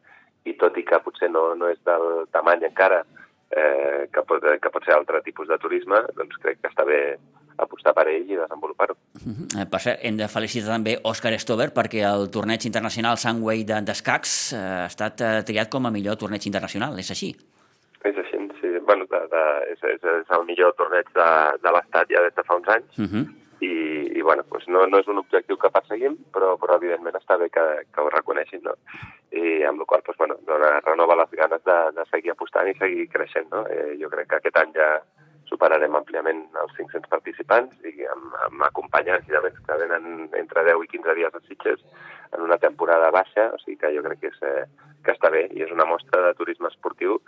i 0.47 0.55
tot 0.61 0.77
i 0.79 0.85
que 0.87 1.01
potser 1.05 1.33
no, 1.33 1.51
no 1.59 1.73
és 1.73 1.81
del 1.89 2.29
tamany 2.37 2.69
encara 2.69 3.03
eh, 3.03 4.07
que, 4.13 4.23
pot, 4.29 4.45
que 4.45 4.73
pot 4.75 4.85
ser 4.85 4.95
altre 4.95 5.23
tipus 5.25 5.49
de 5.49 5.59
turisme, 5.63 6.05
doncs 6.21 6.39
crec 6.45 6.61
que 6.63 6.71
està 6.71 6.87
bé 6.89 7.01
apostar 7.65 7.95
per 7.97 8.07
ell 8.13 8.31
i 8.31 8.39
desenvolupar-ho. 8.39 8.97
Uh 9.19 9.33
-huh. 9.33 9.69
Per 9.71 9.81
cert, 9.81 10.01
hem 10.03 10.17
de 10.17 10.29
felicitar 10.29 10.73
també 10.73 10.99
Òscar 11.03 11.39
Stover 11.39 11.71
perquè 11.75 12.03
el 12.15 12.31
torneig 12.31 12.65
internacional 12.65 13.17
Sunway 13.17 13.65
d'escacs 13.65 14.53
de, 14.53 14.59
eh, 14.59 14.83
ha 14.83 14.87
estat 14.87 15.21
eh, 15.21 15.43
triat 15.43 15.69
com 15.69 15.87
a 15.87 15.91
millor 15.91 16.17
torneig 16.17 16.47
internacional, 16.47 16.99
és 16.99 17.11
així? 17.11 17.37
És 18.05 18.17
així, 18.17 18.37
sí. 18.61 18.69
Bueno, 18.87 19.05
de, 19.11 19.21
de, 19.35 19.45
és, 19.73 19.79
és, 19.83 20.01
és 20.03 20.31
el 20.39 20.45
millor 20.45 20.73
torneig 20.75 21.07
de, 21.15 21.31
de 21.63 21.71
l'Estat 21.73 22.09
ja 22.09 22.23
des 22.23 22.35
de 22.35 22.43
fa 22.43 22.57
uns 22.57 22.69
anys. 22.69 22.99
Uh 22.99 23.05
-huh 23.05 23.27
i, 23.61 24.19
i 24.19 24.23
bueno, 24.23 24.45
pues 24.49 24.69
no, 24.69 24.87
no 24.87 24.99
és 24.99 25.09
un 25.09 25.19
objectiu 25.19 25.59
que 25.59 25.71
perseguim, 25.75 26.15
però, 26.35 26.55
però 26.61 26.77
evidentment 26.79 27.17
està 27.19 27.39
bé 27.41 27.49
que, 27.51 27.65
que 27.91 28.03
ho 28.03 28.11
reconeixin, 28.15 28.63
no? 28.63 28.75
I 29.35 29.65
amb 29.69 29.83
la 29.83 29.87
qual 29.89 30.05
pues, 30.07 30.17
bueno, 30.19 30.39
dona, 30.47 30.79
renova 30.87 31.17
les 31.19 31.33
ganes 31.41 31.65
de, 31.67 31.79
de 31.97 32.05
seguir 32.13 32.35
apostant 32.35 32.71
i 32.71 32.77
seguir 32.79 33.09
creixent, 33.11 33.49
no? 33.51 33.65
Eh, 33.67 33.97
jo 34.01 34.11
crec 34.13 34.31
que 34.31 34.39
aquest 34.39 34.61
any 34.63 34.75
ja 34.77 34.91
superarem 35.49 35.97
àmpliament 35.97 36.45
els 36.63 36.75
500 36.77 37.09
participants 37.13 37.89
i 37.89 38.07
amb, 38.13 38.37
amb 38.47 38.65
acompanyants 38.69 39.29
i 39.29 39.41
més 39.45 39.59
que 39.67 39.79
venen 39.83 40.29
entre 40.39 40.65
10 40.69 40.85
i 40.85 40.91
15 40.95 41.17
dies 41.19 41.35
a 41.35 41.43
Sitges 41.47 41.85
en 42.37 42.45
una 42.45 42.59
temporada 42.61 43.11
baixa, 43.11 43.49
o 43.55 43.61
sigui 43.63 43.79
que 43.81 43.93
jo 43.95 44.05
crec 44.05 44.21
que, 44.23 44.33
és, 44.33 44.43
eh, 44.45 44.65
que 45.05 45.15
està 45.17 45.31
bé 45.33 45.47
i 45.57 45.65
és 45.65 45.73
una 45.73 45.89
mostra 45.89 46.23
de 46.27 46.35
turisme 46.41 46.69
esportiu. 46.69 47.19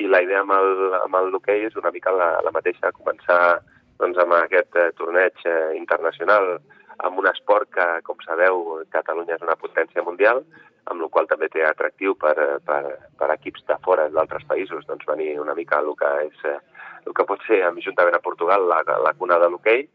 I 0.00 0.08
la 0.08 0.22
idea 0.24 0.42
amb 0.42 0.52
el, 0.56 0.94
amb 1.02 1.36
hoquei 1.38 1.64
és 1.68 1.76
una 1.76 1.92
mica 1.92 2.12
la, 2.12 2.36
la 2.44 2.52
mateixa, 2.52 2.94
començar 2.96 3.60
doncs, 4.00 4.18
amb 4.20 4.36
aquest 4.40 4.76
eh, 4.76 4.90
torneig 4.96 5.44
eh, 5.44 5.76
internacional 5.76 6.56
amb 7.04 7.18
un 7.20 7.28
esport 7.28 7.68
que, 7.72 7.86
com 8.06 8.20
sabeu, 8.24 8.80
Catalunya 8.92 9.36
és 9.36 9.44
una 9.44 9.56
potència 9.60 10.04
mundial, 10.04 10.42
amb 10.86 11.02
la 11.02 11.08
qual 11.12 11.28
també 11.28 11.48
té 11.52 11.64
atractiu 11.66 12.14
per, 12.16 12.36
per, 12.64 12.82
per 13.18 13.28
equips 13.34 13.64
de 13.68 13.76
fora 13.84 14.06
d'altres 14.12 14.46
països. 14.48 14.86
Doncs, 14.88 15.04
venir 15.08 15.34
una 15.42 15.56
mica 15.58 15.80
el 15.82 15.92
que 15.98 16.12
és 16.28 16.46
eh, 16.48 16.58
el 17.06 17.14
que 17.14 17.26
pot 17.28 17.42
ser, 17.46 17.62
juntament 17.84 18.18
a 18.18 18.24
Portugal, 18.24 18.68
la, 18.68 18.82
la 19.04 19.14
cuna 19.18 19.38
de 19.42 19.50
l'hoquei, 19.50 19.86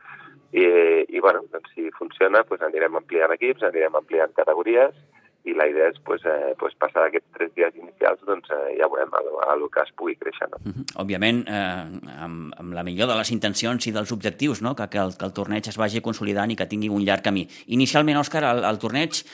i, 0.51 0.65
i 1.07 1.19
bueno, 1.23 1.45
doncs, 1.51 1.71
si 1.75 1.89
funciona, 1.95 2.43
doncs 2.47 2.67
anirem 2.67 2.99
ampliant 2.99 3.33
equips, 3.37 3.63
anirem 3.67 3.95
ampliant 3.99 4.33
categories, 4.35 4.95
i 5.43 5.55
la 5.57 5.65
idea 5.65 5.87
és 5.89 5.97
pues, 6.05 6.21
eh, 6.29 6.53
pues 6.59 6.75
passar 6.77 7.07
aquests 7.07 7.31
tres 7.33 7.49
dies 7.57 7.73
inicials, 7.79 8.21
doncs 8.27 8.51
eh, 8.53 8.75
ja 8.77 8.89
veurem 8.91 9.09
el, 9.17 9.29
el 9.55 9.63
que 9.73 9.81
es 9.81 9.93
pugui 9.97 10.15
créixer. 10.19 10.47
No? 10.51 10.59
Uh 10.61 10.73
-huh. 10.73 10.85
Òbviament, 11.01 11.43
eh, 11.47 12.21
amb, 12.25 12.53
amb 12.57 12.73
la 12.73 12.83
millor 12.83 13.07
de 13.09 13.15
les 13.17 13.31
intencions 13.31 13.87
i 13.87 13.91
dels 13.91 14.11
objectius, 14.11 14.61
no? 14.61 14.75
que, 14.75 14.87
que, 14.87 14.99
el, 14.99 15.17
que 15.17 15.25
el 15.25 15.33
torneig 15.33 15.67
es 15.67 15.77
vagi 15.77 16.01
consolidant 16.01 16.51
i 16.51 16.55
que 16.55 16.67
tingui 16.67 16.89
un 16.89 17.01
llarg 17.01 17.23
camí. 17.23 17.47
Inicialment, 17.67 18.17
Òscar, 18.17 18.43
el, 18.43 18.63
el 18.63 18.77
torneig 18.77 19.25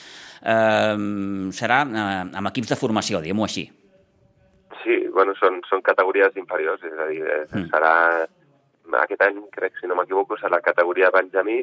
eh, 0.42 0.96
serà 1.52 1.82
eh, 1.84 2.36
amb 2.38 2.48
equips 2.48 2.68
de 2.68 2.76
formació, 2.76 3.20
diguem-ho 3.20 3.44
així. 3.44 3.77
Són, 5.38 5.60
són 5.68 5.84
categories 5.86 6.36
inferiors, 6.40 6.82
és 6.82 6.98
a 6.98 7.06
dir, 7.10 7.22
eh, 7.22 7.44
mm. 7.46 7.68
serà 7.72 7.94
aquest 9.02 9.22
any, 9.22 9.42
crec, 9.54 9.76
si 9.78 9.86
no 9.86 9.98
m'equivoco, 9.98 10.38
serà 10.40 10.60
categoria 10.64 11.12
Benjamí, 11.14 11.60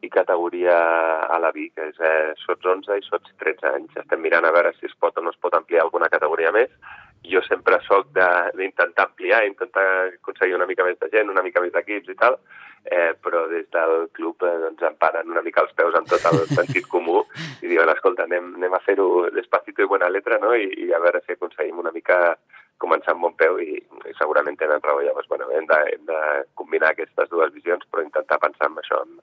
i 0.00 0.08
categoria 0.08 1.26
a 1.28 1.38
la 1.38 1.50
vi, 1.52 1.68
que 1.74 1.90
és 1.90 1.98
eh, 2.00 2.32
sots 2.40 2.64
11 2.64 2.96
i 2.96 3.04
sots 3.04 3.34
13 3.42 3.68
anys. 3.74 3.98
Estem 4.00 4.22
mirant 4.24 4.46
a 4.48 4.52
veure 4.54 4.72
si 4.78 4.88
es 4.88 4.96
pot 4.96 5.18
o 5.18 5.24
no 5.24 5.32
es 5.34 5.40
pot 5.40 5.54
ampliar 5.56 5.84
alguna 5.84 6.08
categoria 6.12 6.52
més. 6.56 6.72
Jo 7.28 7.42
sempre 7.44 7.76
sóc 7.84 8.08
d'intentar 8.16 9.10
ampliar, 9.10 9.42
intentar 9.44 9.84
aconseguir 10.08 10.56
una 10.56 10.68
mica 10.70 10.86
més 10.86 10.96
de 11.02 11.10
gent, 11.12 11.28
una 11.28 11.44
mica 11.44 11.60
més 11.60 11.74
d'equips 11.74 12.14
i 12.14 12.16
tal, 12.16 12.38
eh, 12.88 13.12
però 13.20 13.44
des 13.50 13.68
del 13.76 14.08
club 14.16 14.40
eh, 14.48 14.54
doncs, 14.64 14.86
em 14.88 14.96
paren 14.96 15.28
una 15.28 15.44
mica 15.44 15.66
els 15.66 15.76
peus 15.76 15.98
amb 15.98 16.08
tot 16.08 16.24
el 16.32 16.46
sentit 16.48 16.88
comú 16.94 17.20
i 17.60 17.68
diuen, 17.68 17.92
escolta, 17.92 18.24
anem, 18.24 18.54
anem 18.56 18.76
a 18.78 18.80
fer-ho 18.86 19.28
despacito 19.36 19.84
i 19.84 19.90
buena 19.90 20.08
letra, 20.08 20.40
no? 20.40 20.54
I, 20.56 20.72
i 20.86 20.94
a 20.96 21.02
veure 21.04 21.20
si 21.26 21.36
aconseguim 21.36 21.84
una 21.84 21.92
mica 21.92 22.38
començar 22.80 23.14
amb 23.14 23.26
bon 23.26 23.34
peu 23.38 23.58
i, 23.62 23.76
i 24.08 24.14
segurament 24.18 24.56
tenen 24.58 24.82
raó. 24.84 25.02
Llavors, 25.04 25.28
bueno, 25.30 25.48
hem 25.56 25.66
de, 25.68 25.78
hem 25.94 26.06
de 26.08 26.20
combinar 26.58 26.92
aquestes 26.94 27.30
dues 27.32 27.52
visions, 27.54 27.84
però 27.90 28.04
intentar 28.04 28.40
pensar 28.42 28.70
en 28.70 28.80
això, 28.80 29.02
en, 29.04 29.20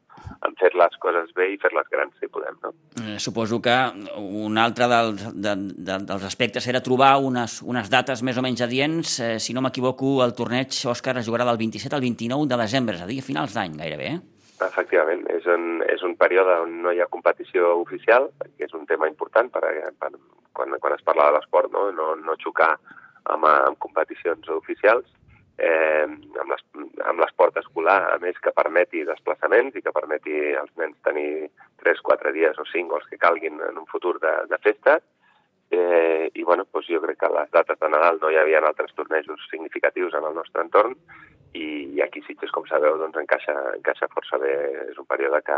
en 0.47 0.55
fer 0.61 0.71
les 0.77 0.97
coses 1.03 1.33
bé 1.37 1.49
i 1.53 1.59
fer-les 1.61 1.89
grans, 1.93 2.13
si 2.21 2.29
podem. 2.31 2.57
No? 2.63 2.73
Eh, 3.03 3.17
suposo 3.23 3.59
que 3.63 3.75
un 4.21 4.57
altre 4.61 4.89
dels, 4.91 5.27
de, 5.33 5.55
de, 5.89 5.99
dels 6.11 6.27
aspectes 6.29 6.69
era 6.69 6.83
trobar 6.85 7.15
unes, 7.25 7.59
unes 7.65 7.91
dates 7.93 8.23
més 8.23 8.37
o 8.37 8.45
menys 8.45 8.63
adients. 8.65 9.17
Eh, 9.19 9.35
si 9.43 9.57
no 9.57 9.65
m'equivoco, 9.65 10.17
el 10.25 10.35
torneig 10.37 10.77
Òscar 10.87 11.17
es 11.19 11.27
jugarà 11.27 11.47
del 11.49 11.61
27 11.61 11.97
al 11.97 12.05
29 12.05 12.49
de 12.49 12.63
desembre, 12.63 12.97
és 12.97 13.05
a 13.05 13.09
dir, 13.09 13.21
a 13.21 13.27
finals 13.27 13.57
d'any 13.57 13.77
gairebé, 13.81 14.15
eh? 14.15 14.23
Efectivament, 14.57 15.21
és 15.29 15.45
un, 15.53 15.83
és 15.85 16.01
un 16.01 16.15
període 16.17 16.55
on 16.63 16.79
no 16.81 16.89
hi 16.89 17.01
ha 17.03 17.05
competició 17.13 17.75
oficial, 17.77 18.31
que 18.57 18.65
és 18.65 18.73
un 18.73 18.87
tema 18.89 19.05
important 19.09 19.51
per, 19.53 19.61
per, 20.01 20.09
quan, 20.57 20.73
quan 20.81 20.95
es 20.95 21.03
parla 21.05 21.27
de 21.27 21.35
l'esport, 21.35 21.69
no? 21.69 21.91
no, 21.93 22.15
no 22.17 22.37
xocar 22.41 22.71
amb, 23.33 23.47
amb 23.47 23.79
competicions 23.83 24.49
oficials, 24.55 25.07
eh, 25.57 26.05
amb 26.05 27.21
l'esport 27.21 27.57
escolar, 27.61 27.99
a 28.13 28.17
més 28.23 28.37
que 28.43 28.55
permeti 28.55 29.03
desplaçaments 29.05 29.75
i 29.75 29.83
que 29.85 29.95
permeti 29.95 30.37
als 30.55 30.73
nens 30.77 30.97
tenir 31.07 31.49
3, 31.83 32.01
4 32.09 32.33
dies 32.35 32.57
o 32.59 32.65
5 32.71 32.99
els 32.99 33.07
que 33.11 33.21
calguin 33.21 33.61
en 33.69 33.77
un 33.77 33.87
futur 33.89 34.17
de, 34.23 34.33
de 34.49 34.59
festa, 34.63 34.99
eh, 35.71 36.29
i 36.33 36.43
bueno, 36.43 36.67
doncs 36.71 36.87
jo 36.87 37.01
crec 37.03 37.19
que 37.19 37.27
a 37.27 37.35
les 37.41 37.51
dates 37.51 37.79
de 37.79 37.89
Nadal 37.89 38.21
no 38.21 38.31
hi 38.31 38.39
havia 38.39 38.61
altres 38.63 38.93
tornejos 38.95 39.49
significatius 39.51 40.15
en 40.15 40.29
el 40.29 40.35
nostre 40.37 40.63
entorn 40.63 40.95
i, 41.53 41.67
i 41.97 42.01
aquí 42.01 42.21
Sitges, 42.23 42.53
com 42.53 42.65
sabeu, 42.69 42.97
doncs 43.01 43.17
encaixa, 43.19 43.55
encaixa 43.75 44.11
força 44.13 44.39
bé, 44.41 44.53
és 44.91 44.97
un 45.01 45.07
període 45.09 45.41
que, 45.43 45.57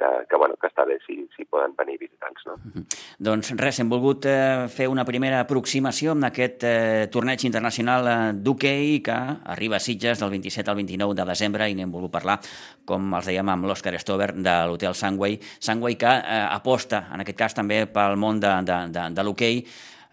que, 0.00 0.08
que, 0.30 0.36
bueno, 0.40 0.56
que 0.56 0.68
està 0.70 0.86
bé 0.88 0.96
si, 1.04 1.18
si 1.36 1.44
poden 1.44 1.74
venir 1.76 1.98
visitants. 2.00 2.46
No? 2.46 2.56
Mm 2.56 2.72
-hmm. 2.72 2.84
Doncs 3.18 3.52
res, 3.60 3.80
hem 3.80 3.90
volgut 3.90 4.24
eh, 4.24 4.66
fer 4.68 4.88
una 4.88 5.04
primera 5.04 5.40
aproximació 5.40 6.12
amb 6.12 6.24
aquest 6.24 6.64
eh, 6.64 7.08
torneig 7.12 7.44
internacional 7.44 8.08
eh, 8.08 8.32
d'hoquei 8.34 9.02
que 9.02 9.18
arriba 9.44 9.76
a 9.76 9.80
Sitges 9.80 10.20
del 10.20 10.30
27 10.30 10.70
al 10.70 10.76
29 10.76 11.14
de 11.14 11.24
desembre 11.24 11.68
i 11.68 11.74
n'hem 11.74 11.92
volgut 11.92 12.10
parlar, 12.10 12.40
com 12.84 13.14
els 13.14 13.26
dèiem, 13.26 13.48
amb 13.48 13.64
l'Òscar 13.64 13.98
Stover 13.98 14.32
de 14.32 14.54
l'Hotel 14.66 14.94
Sangway. 14.94 15.38
Sangway 15.60 15.96
que 15.96 16.06
eh, 16.06 16.46
aposta, 16.50 17.08
en 17.12 17.20
aquest 17.20 17.38
cas 17.38 17.54
també 17.54 17.86
pel 17.86 18.16
món 18.16 18.40
de, 18.40 18.52
de, 18.64 18.78
de, 18.88 19.02
de 19.14 19.22
l'hoquei, 19.22 19.64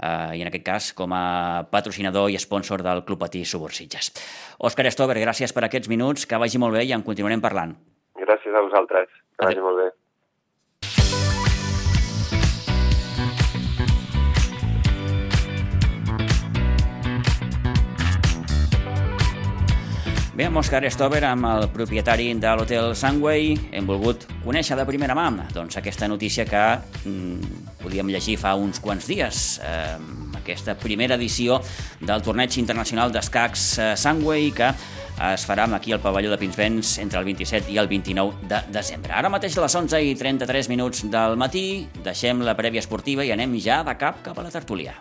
eh, 0.03 0.37
i 0.37 0.41
en 0.41 0.47
aquest 0.47 0.65
cas 0.65 0.93
com 0.93 1.13
a 1.13 1.63
patrocinador 1.71 2.29
i 2.29 2.37
sponsor 2.37 2.83
del 2.83 3.05
Club 3.05 3.19
Patí 3.19 3.45
Subursitges. 3.45 4.11
Òscar 4.59 4.91
Stover, 4.91 5.17
gràcies 5.19 5.53
per 5.53 5.63
aquests 5.63 5.87
minuts, 5.87 6.25
que 6.25 6.37
vagi 6.37 6.57
molt 6.57 6.73
bé 6.73 6.83
i 6.83 6.91
en 6.91 7.03
continuarem 7.03 7.41
parlant. 7.41 7.75
Gràcies 8.17 8.53
a 8.53 8.61
vosaltres. 8.61 9.07
Vagi 9.43 9.61
molt 9.61 9.77
bé. 9.77 9.96
Bé, 20.37 20.45
amb 20.45 20.59
Òscar 20.61 20.83
Stover, 20.93 21.23
amb 21.25 21.47
el 21.49 21.63
propietari 21.73 22.27
de 22.37 22.49
l'hotel 22.53 22.91
Sunway, 22.93 23.55
hem 23.73 23.87
volgut 23.89 24.27
conèixer 24.43 24.75
de 24.77 24.83
primera 24.85 25.15
mà 25.17 25.31
doncs, 25.49 25.79
aquesta 25.79 26.05
notícia 26.05 26.45
que 26.45 26.61
mm, 27.09 27.63
podíem 27.81 28.11
llegir 28.13 28.35
fa 28.37 28.51
uns 28.53 28.77
quants 28.77 29.07
dies. 29.09 29.57
Eh, 29.65 29.97
aquesta 30.37 30.77
primera 30.77 31.17
edició 31.17 31.57
del 32.05 32.21
torneig 32.21 32.53
internacional 32.61 33.09
d'escacs 33.09 33.65
eh, 33.79 33.89
Sunway 33.97 34.51
que 34.53 34.69
es 35.31 35.49
farà 35.49 35.65
aquí 35.73 35.91
al 35.91 36.05
pavelló 36.05 36.29
de 36.29 36.37
Pinsbens 36.37 36.99
entre 37.01 37.17
el 37.17 37.25
27 37.25 37.73
i 37.73 37.81
el 37.81 37.89
29 37.89 38.45
de 38.45 38.61
desembre. 38.69 39.17
Ara 39.17 39.33
mateix 39.33 39.57
a 39.57 39.65
les 39.65 39.81
11 39.81 40.05
i 40.05 40.13
33 40.13 40.69
minuts 40.69 41.07
del 41.09 41.33
matí 41.33 41.87
deixem 42.05 42.45
la 42.45 42.53
prèvia 42.53 42.85
esportiva 42.85 43.25
i 43.25 43.33
anem 43.33 43.57
ja 43.57 43.81
de 43.81 43.97
cap 43.97 44.21
cap 44.21 44.37
a 44.37 44.45
la 44.45 44.53
tertúlia. 44.53 44.99